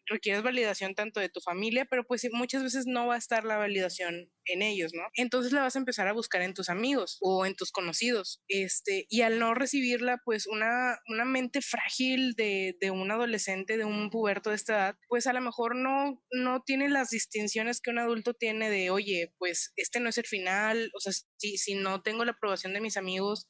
[0.09, 3.57] Requieres validación tanto de tu familia, pero pues muchas veces no va a estar la
[3.57, 5.01] validación en ellos, ¿no?
[5.15, 8.41] Entonces la vas a empezar a buscar en tus amigos o en tus conocidos.
[8.47, 13.83] Este, y al no recibirla, pues una, una mente frágil de, de un adolescente, de
[13.83, 17.89] un puberto de esta edad, pues a lo mejor no, no tiene las distinciones que
[17.89, 21.75] un adulto tiene de, oye, pues este no es el final, o sea, si, si
[21.75, 23.45] no tengo la aprobación de mis amigos,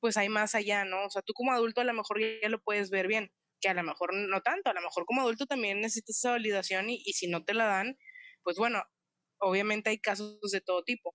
[0.00, 1.04] pues hay más allá, ¿no?
[1.06, 3.30] O sea, tú como adulto a lo mejor ya lo puedes ver bien
[3.60, 6.90] que a lo mejor no tanto, a lo mejor como adulto también necesitas esa validación
[6.90, 7.96] y, si no te la dan,
[8.42, 8.82] pues bueno,
[9.38, 11.14] obviamente hay casos de todo tipo,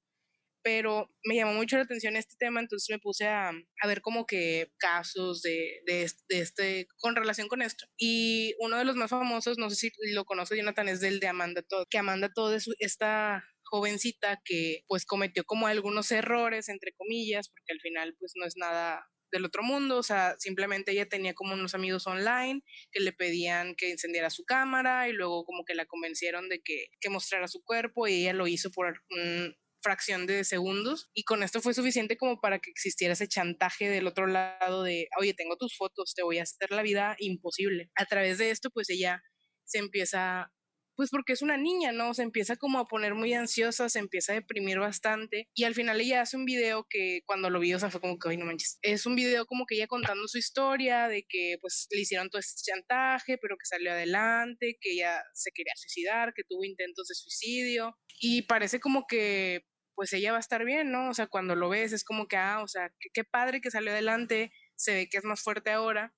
[0.63, 3.51] pero me llamó mucho la atención este tema, entonces me puse a,
[3.85, 5.81] ver como que casos de,
[6.29, 7.85] este, con relación con esto.
[7.97, 11.27] Y uno de los más famosos, no sé si lo conoce Jonathan, es del de
[11.27, 16.93] Amanda Todd, que Amanda Todd es esta jovencita que pues cometió como algunos errores, entre
[16.93, 21.07] comillas, porque al final pues no es nada del otro mundo, o sea, simplemente ella
[21.07, 22.61] tenía como unos amigos online
[22.91, 26.87] que le pedían que encendiera su cámara y luego como que la convencieron de que,
[27.09, 31.61] mostrara su cuerpo y ella lo hizo por una fracción de segundos y con esto
[31.61, 35.77] fue suficiente como para que existiera ese chantaje del otro lado de, oye, tengo tus
[35.77, 37.91] fotos, te voy a hacer la vida imposible.
[37.95, 39.21] A través de esto, pues ella
[39.63, 40.51] se empieza
[40.95, 42.13] pues porque es una niña, ¿no?
[42.13, 45.99] Se empieza como a poner muy ansiosa, se empieza a deprimir bastante y al final
[46.01, 48.45] ella hace un video que cuando lo vi, o sea, fue como que, ay, no
[48.45, 52.29] manches, es un video como que ella contando su historia de que pues le hicieron
[52.29, 57.07] todo este chantaje, pero que salió adelante, que ella se quería suicidar, que tuvo intentos
[57.07, 59.61] de suicidio y parece como que
[59.95, 61.09] pues ella va a estar bien, ¿no?
[61.09, 63.91] O sea, cuando lo ves es como que, ah, o sea, qué padre que salió
[63.91, 66.13] adelante, se ve que es más fuerte ahora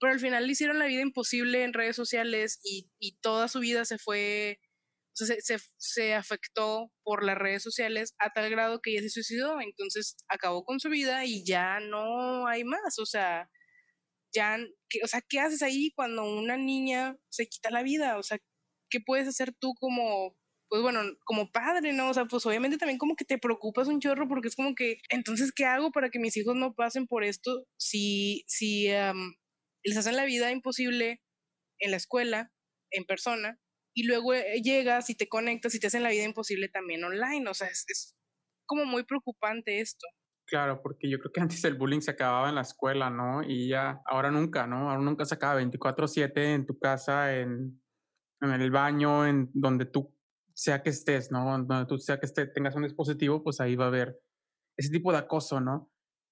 [0.00, 3.60] pero al final le hicieron la vida imposible en redes sociales y, y toda su
[3.60, 4.60] vida se fue,
[5.20, 9.10] o sea, se, se, afectó por las redes sociales a tal grado que ella se
[9.10, 13.50] suicidó, entonces acabó con su vida y ya no hay más, o sea,
[14.34, 18.18] ya, ¿qué, o sea, ¿qué haces ahí cuando una niña se quita la vida?
[18.18, 18.38] O sea,
[18.90, 20.36] ¿qué puedes hacer tú como
[20.68, 22.10] pues bueno, como padre, ¿no?
[22.10, 25.00] O sea, pues obviamente también como que te preocupas un chorro porque es como que,
[25.08, 29.34] entonces, ¿qué hago para que mis hijos no pasen por esto si, si um,
[29.84, 31.22] les hacen la vida imposible
[31.78, 32.52] en la escuela,
[32.90, 33.58] en persona,
[33.94, 37.48] y luego eh, llegas y te conectas y te hacen la vida imposible también online.
[37.48, 38.14] O sea, es,
[38.66, 40.06] como muy preocupante esto.
[40.46, 43.42] Claro, porque yo creo que antes el bullying se acababa en la escuela, ¿no?
[43.42, 44.90] Y ya, ahora nunca, ¿no?
[44.90, 47.82] Ahora nunca se acaba 24/7 en tu casa, en,
[48.40, 50.14] en, el baño, en donde tú
[50.54, 51.58] sea que estés, ¿no?
[51.64, 54.20] Donde tú sea que estés, tengas un dispositivo, pues ahí va a haber
[54.76, 55.90] ese tipo de acoso, ¿no?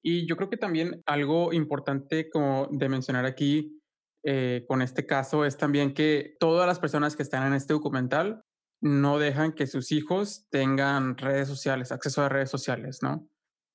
[0.09, 3.83] Y yo creo que también algo importante como de mencionar aquí
[4.25, 8.45] eh, con este caso es también que todas las personas que están en este documental
[8.81, 13.29] no dejan que sus hijos tengan redes sociales, acceso a redes sociales, ¿no?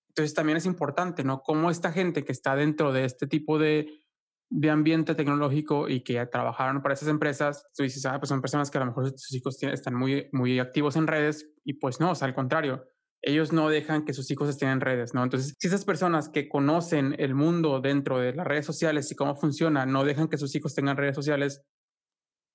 [0.07, 1.41] Entonces también es importante, ¿no?
[1.41, 4.01] Cómo esta gente que está dentro de este tipo de,
[4.49, 8.71] de ambiente tecnológico y que trabajaron para esas empresas, tú dices, ah, pues son personas
[8.71, 12.11] que a lo mejor sus hijos están muy, muy activos en redes y pues no,
[12.11, 12.85] o sea, al contrario,
[13.21, 15.23] ellos no dejan que sus hijos estén en redes, ¿no?
[15.23, 19.35] Entonces, si esas personas que conocen el mundo dentro de las redes sociales y cómo
[19.35, 21.61] funciona, no dejan que sus hijos tengan redes sociales,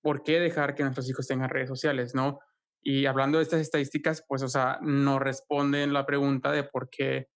[0.02, 2.40] ¿por qué dejar que nuestros hijos tengan redes sociales, no?
[2.82, 7.28] Y hablando de estas estadísticas, pues, o sea, no responden la pregunta de por qué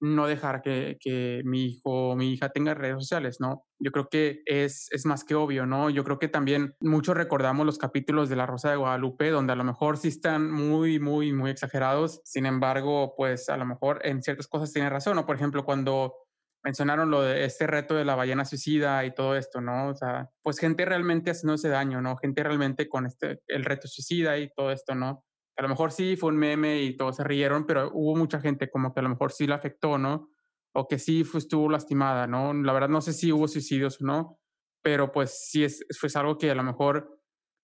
[0.00, 3.64] no dejar que, que, mi hijo o mi hija tenga redes sociales, ¿no?
[3.78, 5.90] Yo creo que es, es más que obvio, ¿no?
[5.90, 9.56] Yo creo que también muchos recordamos los capítulos de La Rosa de Guadalupe, donde a
[9.56, 14.22] lo mejor sí están muy, muy, muy exagerados, sin embargo, pues a lo mejor en
[14.22, 15.26] ciertas cosas tiene razón, ¿no?
[15.26, 16.14] Por ejemplo, cuando
[16.62, 19.88] mencionaron lo de este reto de la ballena suicida y todo esto, ¿no?
[19.88, 22.16] O sea, pues gente realmente haciendo ese daño, ¿no?
[22.16, 25.24] Gente realmente con este, el reto suicida y todo esto, ¿no?
[25.58, 28.70] A lo mejor sí fue un meme y todos se rieron, pero hubo mucha gente
[28.70, 30.30] como que a lo mejor sí la afectó, ¿no?
[30.72, 32.54] O que sí fue, estuvo lastimada, ¿no?
[32.54, 34.38] La verdad no sé si hubo suicidios o no,
[34.82, 37.18] pero pues sí es, fue algo que a lo mejor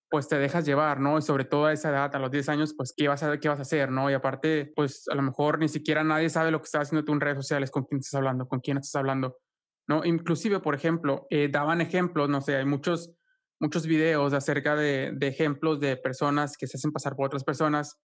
[0.09, 1.17] pues te dejas llevar, ¿no?
[1.17, 3.47] Y sobre todo a esa edad, a los 10 años, pues qué vas a, qué
[3.47, 4.09] vas a hacer, ¿no?
[4.11, 7.13] Y aparte, pues a lo mejor ni siquiera nadie sabe lo que estás haciendo tú
[7.13, 9.37] en redes sociales, con quién estás hablando, con quién estás hablando,
[9.87, 10.03] ¿no?
[10.03, 13.15] Inclusive, por ejemplo, eh, daban ejemplos, no sé, hay muchos,
[13.59, 17.97] muchos videos acerca de, ejemplos de personas que se hacen pasar por otras personas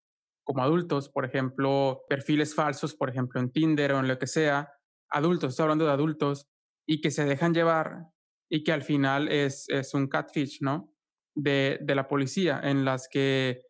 [0.43, 4.71] como adultos, por ejemplo, perfiles falsos, por ejemplo, en Tinder o en lo que sea,
[5.09, 6.47] adultos, estoy hablando de adultos,
[6.87, 8.07] y que se dejan llevar
[8.49, 10.91] y que al final es, es un catfish, ¿no?
[11.35, 13.61] De, de, la policía, en las que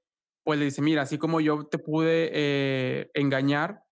[0.46, 3.84] pues le dice, mira, así como yo te pude eh, engañar,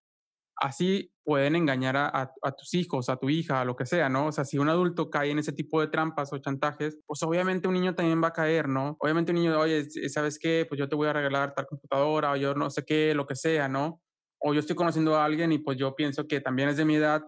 [0.60, 4.26] así pueden engañar a, tus hijos, a tu hija, a lo que sea, ¿no?
[4.28, 7.68] O sea, si un adulto cae en ese tipo de trampas o chantajes, pues obviamente
[7.68, 8.96] un niño también va a caer, ¿no?
[8.98, 10.64] Obviamente un niño, oye, ¿sabes qué?
[10.68, 13.36] Pues yo te voy a regalar tal computadora o yo no sé qué, lo que
[13.36, 14.00] sea, ¿no?
[14.40, 16.96] O yo estoy conociendo a alguien y pues yo pienso que también es de mi
[16.96, 17.22] edad,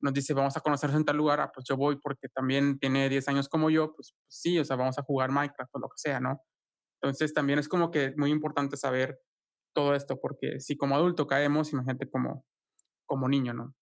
[0.00, 3.08] nos dice, vamos a conocernos en tal lugar, ah, pues yo voy porque también tiene
[3.08, 5.88] 10 años como yo, pues, pues, sí, o sea, vamos a jugar Minecraft o lo
[5.88, 6.40] que sea, ¿no?
[7.02, 9.18] Entonces también es como que muy importante saber
[9.74, 12.44] todo esto, porque si como adulto caemos, imagínate como,
[13.14, 13.72] como niño, ¿no?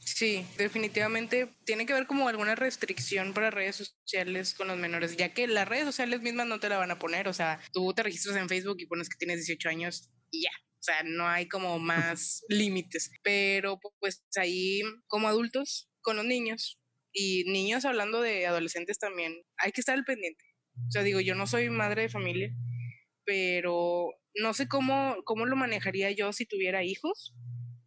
[0.00, 5.32] Sí, definitivamente tiene que haber como alguna restricción para redes sociales con los menores, ya
[5.32, 8.02] que las redes sociales mismas no te la van a poner, o sea, tú te
[8.02, 11.46] registras en Facebook y pones que tienes 18 años y ya, o sea, no hay
[11.46, 16.80] como más límites, pero pues ahí como adultos, con los niños
[17.12, 20.44] y niños hablando de adolescentes también, hay que estar al pendiente.
[20.88, 22.52] O sea, digo, yo no soy madre de familia,
[23.24, 27.32] pero no sé cómo, cómo lo manejaría yo si tuviera hijos,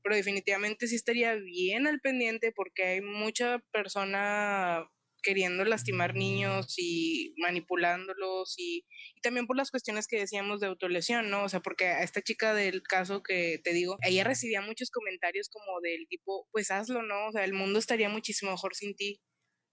[0.04, 4.88] pero definitivamente sí estaría bien al pendiente porque hay mucha persona
[5.22, 8.86] queriendo lastimar niños y manipulándolos y,
[9.22, 11.44] también por las cuestiones que decíamos de autolesión, ¿no?
[11.44, 15.50] O sea, porque a esta chica del caso que te digo, ella recibía muchos comentarios
[15.50, 17.28] como del tipo, pues hazlo, ¿no?
[17.28, 19.20] O sea, el mundo estaría muchísimo mejor sin ti.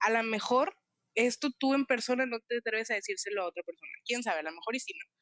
[0.00, 0.74] A lo mejor
[1.14, 3.92] esto tú en persona no te atreves a decírselo a otra persona.
[4.04, 4.40] ¿Quién sabe?
[4.40, 5.15] A lo mejor y sí no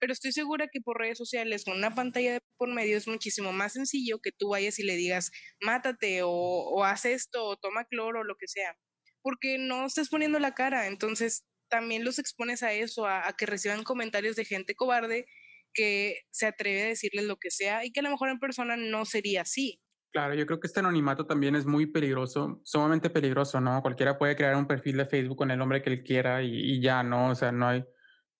[0.00, 3.52] pero estoy segura que por redes sociales, con una pantalla de por medio, es muchísimo
[3.52, 5.30] más sencillo que tú vayas y le digas,
[5.60, 8.76] mátate o, o haz esto o toma cloro o lo que sea,
[9.22, 13.84] porque no estás poniendo la cara, entonces también los expones a eso, a, que reciban
[13.84, 15.26] comentarios de gente cobarde
[15.72, 18.76] que se atreve a decirles lo que sea y que a lo mejor en persona
[18.76, 19.80] no sería así.
[20.12, 23.80] Claro, yo creo que este anonimato también es muy peligroso, sumamente peligroso, ¿no?
[23.80, 26.80] Cualquiera puede crear un perfil de Facebook con el nombre que él quiera y, y
[26.80, 27.30] ya, ¿no?
[27.30, 27.84] O sea, no hay,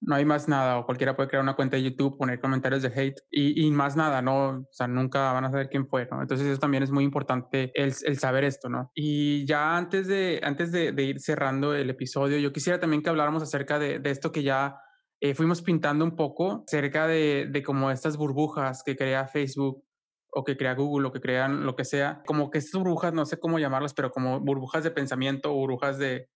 [0.01, 2.89] no hay más nada, o cualquiera puede crear una cuenta de YouTube, poner comentarios de
[2.89, 4.61] hate y, y, más nada, ¿no?
[4.61, 6.23] O sea, nunca van a saber quién fue, ¿no?
[6.23, 8.91] Entonces eso también es muy importante el, el saber esto, ¿no?
[8.95, 13.43] Y ya antes de, antes de, ir cerrando el episodio, yo quisiera también que habláramos
[13.43, 14.77] acerca de, de esto que ya
[15.21, 19.85] eh, fuimos pintando un poco, acerca de, de como estas burbujas que crea Facebook
[20.33, 23.27] o que crea Google o que crean lo que sea, como que estas burbujas, no
[23.27, 26.29] sé cómo llamarlas, pero como burbujas de pensamiento o burbujas de,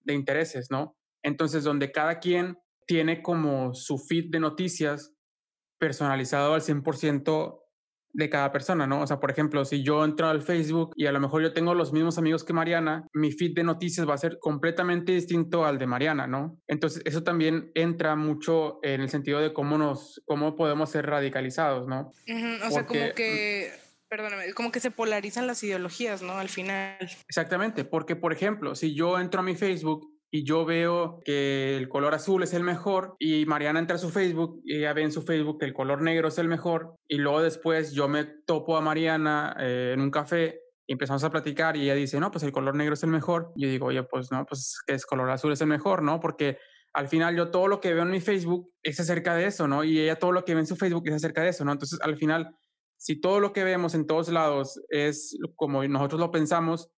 [0.00, 0.96] de intereses, ¿no?
[1.22, 5.12] Entonces, donde cada quien tiene como su feed de noticias
[5.78, 7.62] personalizado al 100%
[8.14, 9.00] de cada persona, ¿no?
[9.02, 11.74] O sea, por ejemplo, si yo entro al Facebook y a lo mejor yo tengo
[11.74, 15.78] los mismos amigos que Mariana, mi feed de noticias va a ser completamente distinto al
[15.78, 16.58] de Mariana, ¿no?
[16.68, 21.88] Entonces, eso también entra mucho en el sentido de cómo nos, cómo podemos ser radicalizados,
[21.88, 22.10] ¿no?
[22.28, 22.66] Uh -huh.
[22.68, 23.72] O sea, como que,
[24.08, 26.34] perdóname, como que se polarizan las ideologías, ¿no?
[26.34, 26.98] Al final.
[27.28, 31.90] Exactamente, porque, por ejemplo, si yo entro a mi Facebook y yo veo que el
[31.90, 35.12] color azul es el mejor y Mariana entra a su Facebook y ella ve en
[35.12, 38.78] su Facebook que el color negro es el mejor y luego después yo me topo
[38.78, 42.44] a Mariana eh, en un café y empezamos a platicar y ella dice, no, pues
[42.44, 43.52] el color negro es el mejor.
[43.54, 46.18] Y yo digo, oye, pues no, pues que es color azul es el mejor, ¿no?
[46.18, 46.58] Porque
[46.94, 49.84] al final yo todo lo que veo en mi Facebook es acerca de eso, ¿no?
[49.84, 51.72] Y ella todo lo que ve en su Facebook es acerca de eso, ¿no?
[51.72, 52.56] Entonces al final,
[52.96, 56.90] si todo lo que vemos en todos lados es como nosotros lo pensamos,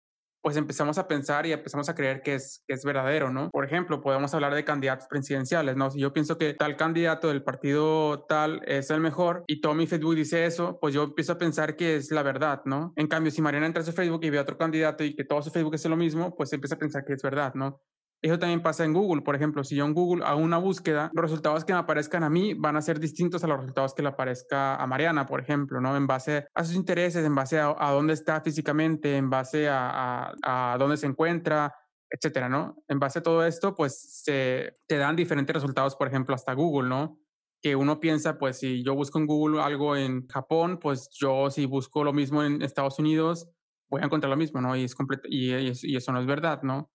[0.43, 3.49] pues empezamos a pensar y empezamos a creer que es, que es verdadero, ¿no?
[3.49, 5.89] Por ejemplo, podemos hablar de candidatos presidenciales, ¿no?
[5.89, 9.87] Si yo pienso que tal candidato del partido tal es el mejor y todo mi
[9.87, 12.91] Facebook dice eso, pues yo empiezo a pensar que es la verdad, ¿no?
[12.97, 15.23] En cambio, si Mariana entra a su Facebook y ve a otro candidato y que
[15.23, 17.81] todo su Facebook es lo mismo, pues empieza a pensar que es verdad, ¿no?
[18.23, 19.21] Eso también pasa en Google.
[19.21, 22.29] Por ejemplo, si yo en Google hago una búsqueda, los resultados que me aparezcan a
[22.29, 25.81] mí van a ser distintos a los resultados que le aparezca a Mariana, por ejemplo,
[25.81, 25.97] ¿no?
[25.97, 30.31] En base a sus intereses, en base a, a dónde está físicamente, en base a,
[30.41, 31.75] a, a, dónde se encuentra,
[32.09, 32.77] etcétera, ¿no?
[32.87, 36.87] En base a todo esto, pues se, te dan diferentes resultados, por ejemplo, hasta Google,
[36.87, 37.19] ¿no?
[37.61, 41.65] Que uno piensa, pues si yo busco en Google algo en Japón, pues yo si
[41.65, 43.49] busco lo mismo en Estados Unidos,
[43.89, 44.77] voy a encontrar lo mismo, ¿no?
[44.77, 44.95] Y, es
[45.25, 46.89] y, y eso no es verdad, ¿no?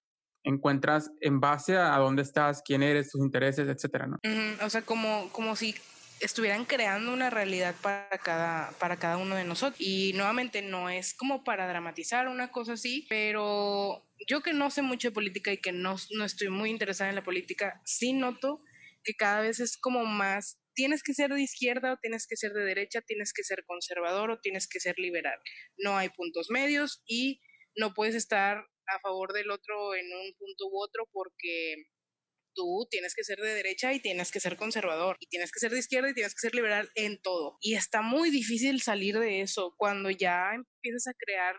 [0.48, 4.16] Encuentras en base a, dónde estás, quién eres, tus intereses, etcétera, ¿no?
[4.24, 4.64] Uh -huh.
[4.64, 5.74] O sea, como, como si
[6.20, 9.80] estuvieran creando una realidad para cada, para cada uno de nosotros.
[9.80, 14.82] Y nuevamente no es como para dramatizar una cosa así, pero yo que no sé
[14.82, 18.62] mucho de política y que no, no estoy muy interesada en la política, sí noto
[19.04, 22.52] que cada vez es como más, tienes que ser de izquierda o tienes que ser
[22.52, 25.38] de derecha, tienes que ser conservador o tienes que ser liberal.
[25.76, 27.40] No hay puntos medios y
[27.76, 31.76] no puedes estar a favor del otro en un punto u otro porque
[32.54, 35.70] tú tienes que ser de derecha y tienes que ser conservador y tienes que ser
[35.70, 37.56] de izquierda y tienes que ser liberal en todo.
[37.60, 41.56] Y está muy difícil salir de eso cuando ya empiezas a crear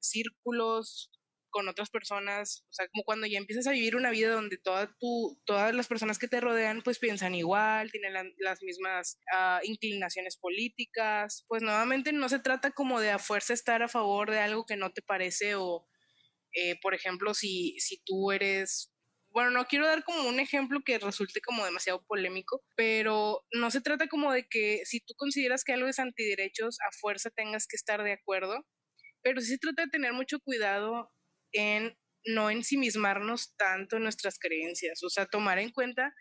[0.00, 1.10] círculos
[1.50, 4.94] con otras personas, o sea, como cuando ya empiezas a vivir una vida donde toda
[4.98, 10.36] tu, todas las personas que te rodean pues piensan igual, tienen las mismas uh, inclinaciones
[10.36, 14.66] políticas, pues nuevamente no se trata como de a fuerza estar a favor de algo
[14.66, 15.86] que no te parece o,
[16.58, 18.92] eh, por ejemplo, si, si tú eres
[19.30, 23.80] bueno, no quiero dar como un ejemplo que resulte como demasiado polémico, pero no se
[23.80, 27.76] trata como de que si tú consideras que algo es antiderechos, a fuerza tengas que
[27.76, 28.66] estar de acuerdo,
[29.22, 31.10] pero sí se trata de tener mucho cuidado
[31.52, 36.12] en no ensimismarnos tanto en nuestras creencias, o sea, tomar en cuenta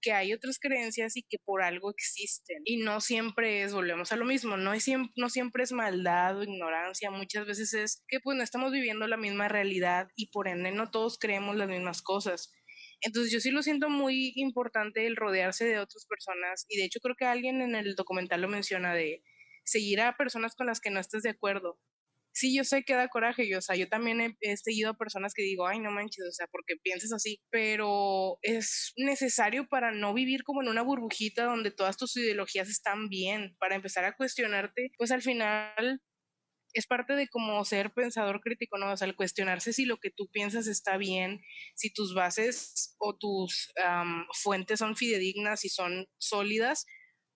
[0.00, 2.62] que hay otras creencias y que por algo existen.
[2.64, 4.86] Y no siempre es, volvemos a lo mismo, no, es,
[5.16, 9.16] no siempre es maldad o ignorancia, muchas veces es que pues no estamos viviendo la
[9.16, 12.52] misma realidad y por ende no todos creemos las mismas cosas.
[13.02, 17.00] Entonces yo sí lo siento muy importante el rodearse de otras personas y de hecho
[17.00, 19.22] creo que alguien en el documental lo menciona de
[19.64, 21.78] seguir a personas con las que no estés de acuerdo,
[22.32, 25.34] sí, yo sé que da coraje, yo, o sea, yo también he, seguido a personas
[25.34, 30.14] que digo, ay, no manches, o sea, porque piensas así, pero es necesario para no
[30.14, 34.90] vivir como en una burbujita donde todas tus ideologías están bien, para empezar a cuestionarte,
[34.98, 36.00] pues al final
[36.72, 38.92] es parte de como ser pensador crítico, ¿no?
[38.92, 41.40] O sea, el cuestionarse si lo que tú piensas está bien,
[41.74, 43.72] si tus bases o tus
[44.32, 46.86] fuentes son fidedignas y son sólidas,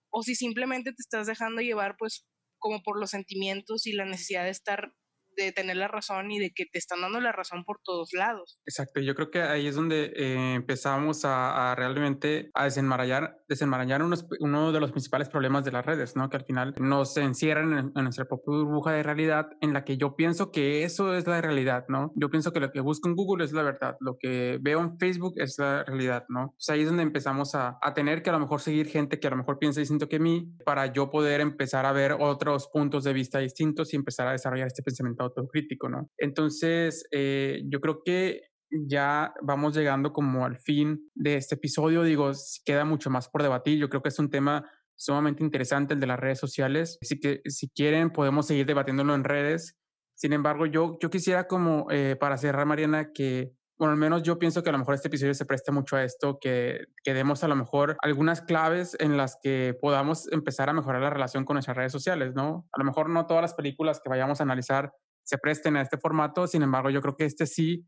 [0.09, 2.25] o si simplemente te estás dejando llevar, pues,
[2.65, 4.91] como por los sentimientos y la necesidad de estar
[5.35, 8.59] de tener la razón y de que te están dando la razón por todos lados.
[8.65, 14.01] Exacto, yo creo que ahí es donde eh, empezamos a, realmente a desenmarañar, desenmarañar
[14.39, 16.29] uno de los principales problemas de las redes, ¿no?
[16.29, 19.97] Que al final nos encierran en, en, nuestra propia burbuja de realidad en la que
[19.97, 22.11] yo pienso que eso es la realidad, ¿no?
[22.15, 24.97] Yo pienso que lo que busco en Google es la verdad, lo que veo en
[24.97, 26.53] Facebook es la realidad, ¿no?
[26.57, 29.27] Pues ahí es donde empezamos a, a tener que a lo mejor seguir gente que
[29.27, 33.03] a lo mejor piensa distinto que mí para yo poder empezar a ver otros puntos
[33.03, 36.09] de vista distintos y empezar a desarrollar este pensamiento autocrítico, ¿no?
[36.17, 42.03] Entonces, eh, yo creo que ya vamos llegando como al fin de este episodio.
[42.03, 42.31] Digo,
[42.65, 43.77] queda mucho más por debatir.
[43.77, 46.97] Yo creo que es un tema sumamente interesante el de las redes sociales.
[47.01, 49.77] Así que si quieren podemos seguir debatiéndolo en redes.
[50.15, 54.39] Sin embargo, yo, yo quisiera como eh, para cerrar, Mariana, que, bueno, al menos yo
[54.39, 57.43] pienso que a lo mejor este episodio se presta mucho a esto, que, que demos
[57.43, 61.55] a lo mejor algunas claves en las que podamos empezar a mejorar la relación con
[61.55, 62.65] nuestras redes sociales, ¿no?
[62.71, 64.93] A lo mejor no todas las películas que vayamos a analizar
[65.25, 66.47] se presten a este formato.
[66.47, 67.85] Sin embargo, yo creo que este sí,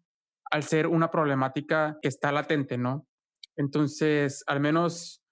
[0.52, 3.08] al ser una problemática que está latente, ¿no?
[3.56, 5.24] Entonces, al menos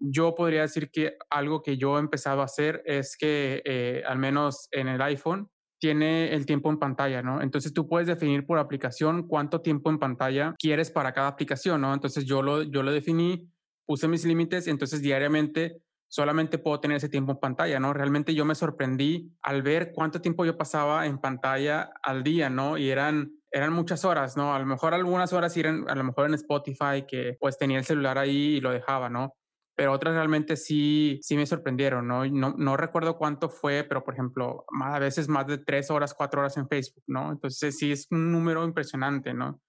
[0.00, 4.18] yo podría decir que algo que yo he empezado a hacer es que, eh, al
[4.18, 5.50] menos en el iPhone,
[5.80, 7.40] tiene el tiempo en pantalla, ¿no?
[7.40, 11.94] Entonces tú puedes definir por aplicación cuánto tiempo en pantalla quieres para cada aplicación, ¿no?
[11.94, 13.48] Entonces yo lo, yo lo definí,
[13.86, 17.92] puse mis límites entonces diariamente solamente puedo tener ese tiempo en pantalla, ¿no?
[17.92, 22.78] Realmente yo me sorprendí al ver cuánto tiempo yo pasaba en pantalla al día, ¿no?
[22.78, 24.54] Y eran, eran muchas horas, ¿no?
[24.54, 27.84] A lo mejor algunas horas eran, a lo mejor en Spotify, que pues tenía el
[27.84, 29.34] celular ahí y lo dejaba, ¿no?
[29.76, 32.26] Pero otras realmente sí, sí me sorprendieron, ¿no?
[32.26, 36.40] No, no recuerdo cuánto fue, pero por ejemplo, a veces más de tres horas, cuatro
[36.40, 37.30] horas en Facebook, ¿no?
[37.30, 39.60] Entonces sí es un número impresionante, ¿no?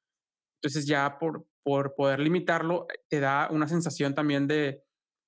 [0.61, 4.83] Entonces ya por, por poder limitarlo, te da una sensación también de,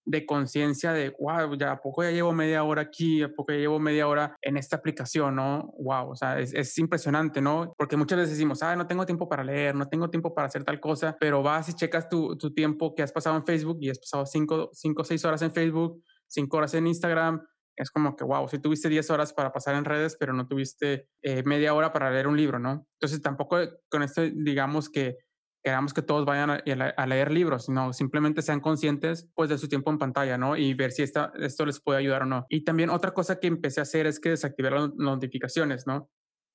[0.06, 3.60] de conciencia de, wow, ya a poco ya llevo media hora aquí, a poco ya
[3.60, 5.74] llevo media hora en esta aplicación, ¿no?
[5.78, 7.74] Wow, o sea, es, es impresionante, ¿no?
[7.78, 10.64] Porque muchas veces decimos, ah, no tengo tiempo para leer, no tengo tiempo para hacer
[10.64, 13.90] tal cosa, pero vas y checas tu, tu tiempo que has pasado en Facebook y
[13.90, 17.42] has pasado cinco o seis horas en Facebook, cinco horas en Instagram,
[17.76, 21.08] es como que, wow, si tuviste 10 horas para pasar en redes, pero no tuviste
[21.22, 22.86] eh, media hora para leer un libro, ¿no?
[23.00, 23.58] Entonces tampoco
[23.90, 25.18] con esto digamos que
[25.64, 29.92] queramos que todos vayan a, leer libros, sino simplemente sean conscientes pues de su tiempo
[29.92, 30.58] en pantalla, ¿no?
[30.58, 32.46] Y ver si esta, esto les puede ayudar o no.
[32.50, 36.10] Y también otra cosa que empecé a hacer es que desactivar las notificaciones, ¿no?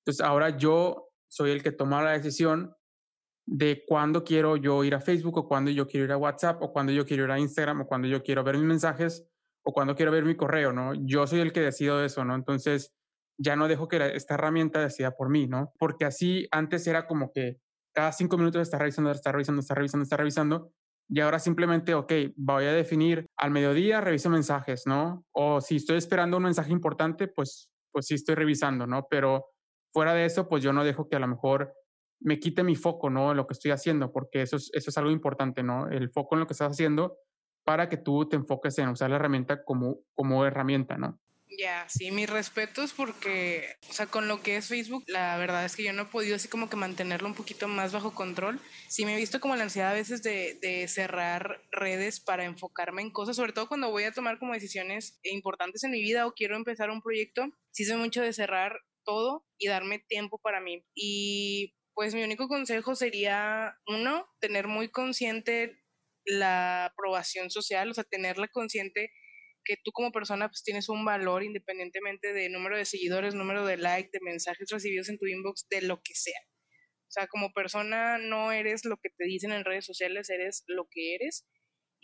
[0.05, 2.75] Entonces ahora yo soy el que toma la decisión
[3.47, 6.73] de cuándo quiero yo ir a Facebook o cuándo yo quiero ir a WhatsApp o
[6.73, 9.29] cuándo yo quiero ir a Instagram o cuándo yo quiero ver mis mensajes
[9.65, 10.95] o cuándo quiero ver mi correo, ¿no?
[10.95, 12.35] Yo soy el que decido eso, ¿no?
[12.35, 12.93] Entonces
[13.39, 15.73] ya no dejo que esta herramienta decida por mí, ¿no?
[15.79, 17.59] Porque así antes era como que
[17.97, 20.73] cada cinco minutos está revisando, está revisando, está revisando, está revisando.
[21.09, 25.25] Y ahora simplemente, ok, voy a definir al mediodía, reviso mensajes, ¿no?
[25.33, 29.07] O si estoy esperando un mensaje importante, pues, pues sí estoy revisando, ¿no?
[29.09, 29.47] Pero
[29.95, 31.73] fuera de eso, pues yo no dejo que a lo mejor
[32.21, 33.33] me quite mi foco, ¿no?
[33.33, 35.89] Lo que estoy haciendo, porque eso es, eso es algo importante, ¿no?
[35.89, 37.17] El foco en lo que estás haciendo
[37.65, 41.19] para que tú te enfoques en usar la herramienta como, como herramienta, ¿no?
[41.59, 45.75] Ya, sí, mis respetos porque, o sea, con lo que es Facebook, la verdad es
[45.75, 48.61] que yo no he podido así como que mantenerlo un poquito más bajo control.
[48.89, 53.01] Sí me he visto como la ansiedad a veces de, de cerrar redes para enfocarme
[53.01, 56.35] en cosas, sobre todo cuando voy a tomar como decisiones importantes en mi vida o
[56.35, 60.85] quiero empezar un proyecto, sí soy mucho de cerrar todo y darme tiempo para mí.
[60.95, 65.81] Y pues mi único consejo sería, uno, tener muy consciente
[66.27, 69.11] la aprobación social, o sea, tenerla consciente
[69.67, 73.77] que tú como persona pues tienes un valor independientemente de número de seguidores, número de
[73.77, 76.41] likes, de mensajes recibidos en tu inbox, de lo que sea.
[77.09, 80.87] O sea, como persona no eres lo que te dicen en redes sociales, eres lo
[80.91, 81.47] que eres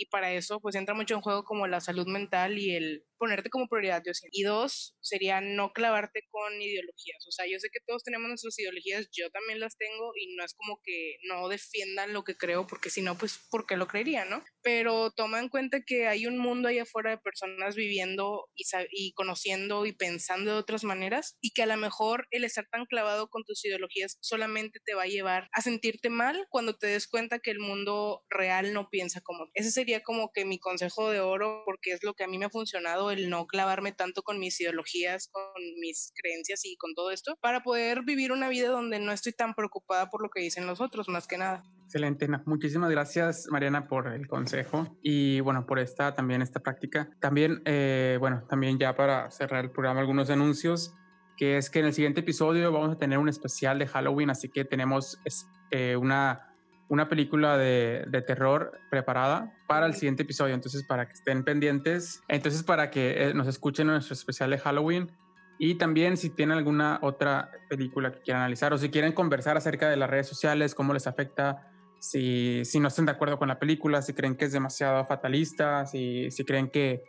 [0.03, 3.51] y para eso pues entra mucho en juego como la salud mental y el ponerte
[3.51, 7.25] como prioridad, yo Y dos, sería no clavarte con ideologías.
[7.29, 10.45] O sea, yo sé que todos tenemos nuestras ideologías, yo también las tengo y no
[10.45, 13.87] es como que no defiendan lo que creo, porque si no, pues, ¿por qué lo
[13.87, 14.43] creería, no?
[14.61, 19.13] Pero toma en cuenta que hay un mundo ahí afuera de personas viviendo y, y
[19.13, 23.29] conociendo y pensando de otras maneras y que a lo mejor el estar tan clavado
[23.29, 27.39] con tus ideologías solamente te va a llevar a sentirte mal cuando te des cuenta
[27.39, 29.47] que el mundo real no piensa como.
[29.55, 32.47] Ese sería como que mi consejo de oro, porque es lo que a mí me
[32.47, 35.43] ha funcionado el no clavarme tanto con mis ideologías, con
[35.81, 39.55] mis creencias y con todo esto, para poder vivir una vida donde no estoy tan
[39.55, 41.63] preocupada por lo que dicen los otros, más que nada.
[41.85, 47.11] Excelente, muchísimas gracias Mariana por el consejo y bueno, por esta también esta práctica.
[47.21, 50.95] También, eh, bueno, también ya para cerrar el programa algunos anuncios
[51.37, 54.49] que es que en el siguiente episodio vamos a tener un especial de Halloween, así
[54.49, 55.19] que tenemos
[55.71, 56.52] eh, una
[56.89, 60.55] una película de, terror preparada para el siguiente episodio.
[60.55, 62.23] Entonces, para que estén pendientes.
[62.29, 65.11] Entonces, para que eh, nos escuchen en nuestro especial de Halloween.
[65.59, 69.89] Y también si tienen alguna otra película que quieran analizar o si quieren conversar acerca
[69.89, 71.71] de las redes sociales, cómo les afecta,
[72.01, 75.87] si, si no estén de acuerdo con la película, si creen que es demasiado fatalista,
[75.87, 77.05] si, si creen que,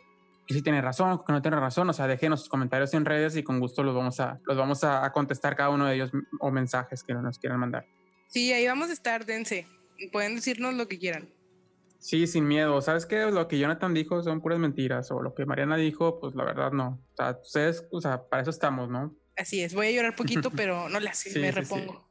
[0.46, 3.36] que sí tiene razón, que no tiene razón, o sea, déjenos sus comentarios en redes
[3.36, 6.50] y con gusto los vamos a, los vamos a contestar cada uno de ellos o
[6.50, 7.86] mensajes que nos quieran mandar.
[8.34, 9.64] Sí, ahí vamos a estar, dense.
[10.10, 11.28] Pueden decirnos lo que quieran.
[12.00, 12.82] Sí, sin miedo.
[12.82, 13.26] ¿Sabes qué?
[13.26, 15.08] Lo que Jonathan dijo son puras mentiras.
[15.12, 17.00] O lo que Mariana dijo, pues la verdad no.
[17.12, 19.14] O sea, ustedes, o sea, para eso estamos, ¿no?
[19.36, 19.72] Así es.
[19.72, 22.10] Voy a llorar poquito, pero no le hace, me repongo.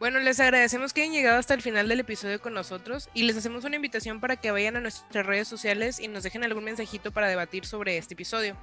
[0.00, 3.36] Bueno, les agradecemos que hayan llegado hasta el final del episodio con nosotros y les
[3.36, 7.12] hacemos una invitación para que vayan a nuestras redes sociales y nos dejen algún mensajito
[7.12, 8.56] para debatir sobre este episodio.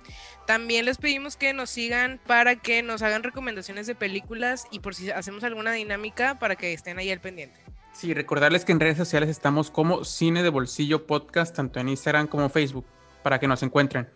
[0.46, 4.94] También les pedimos que nos sigan para que nos hagan recomendaciones de películas y por
[4.94, 7.60] si hacemos alguna dinámica para que estén ahí al pendiente.
[7.94, 12.28] Sí, recordarles que en redes sociales estamos como Cine de Bolsillo Podcast, tanto en Instagram
[12.28, 12.86] como Facebook,
[13.24, 14.10] para que nos encuentren.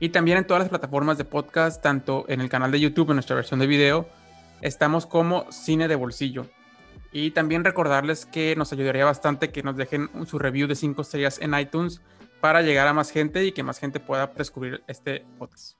[0.00, 3.16] Y también en todas las plataformas de podcast, tanto en el canal de YouTube, en
[3.16, 4.08] nuestra versión de video,
[4.60, 6.46] estamos como Cine de Bolsillo.
[7.12, 11.38] Y también recordarles que nos ayudaría bastante que nos dejen su review de 5 estrellas
[11.40, 12.02] en iTunes
[12.40, 15.77] para llegar a más gente y que más gente pueda descubrir este podcast.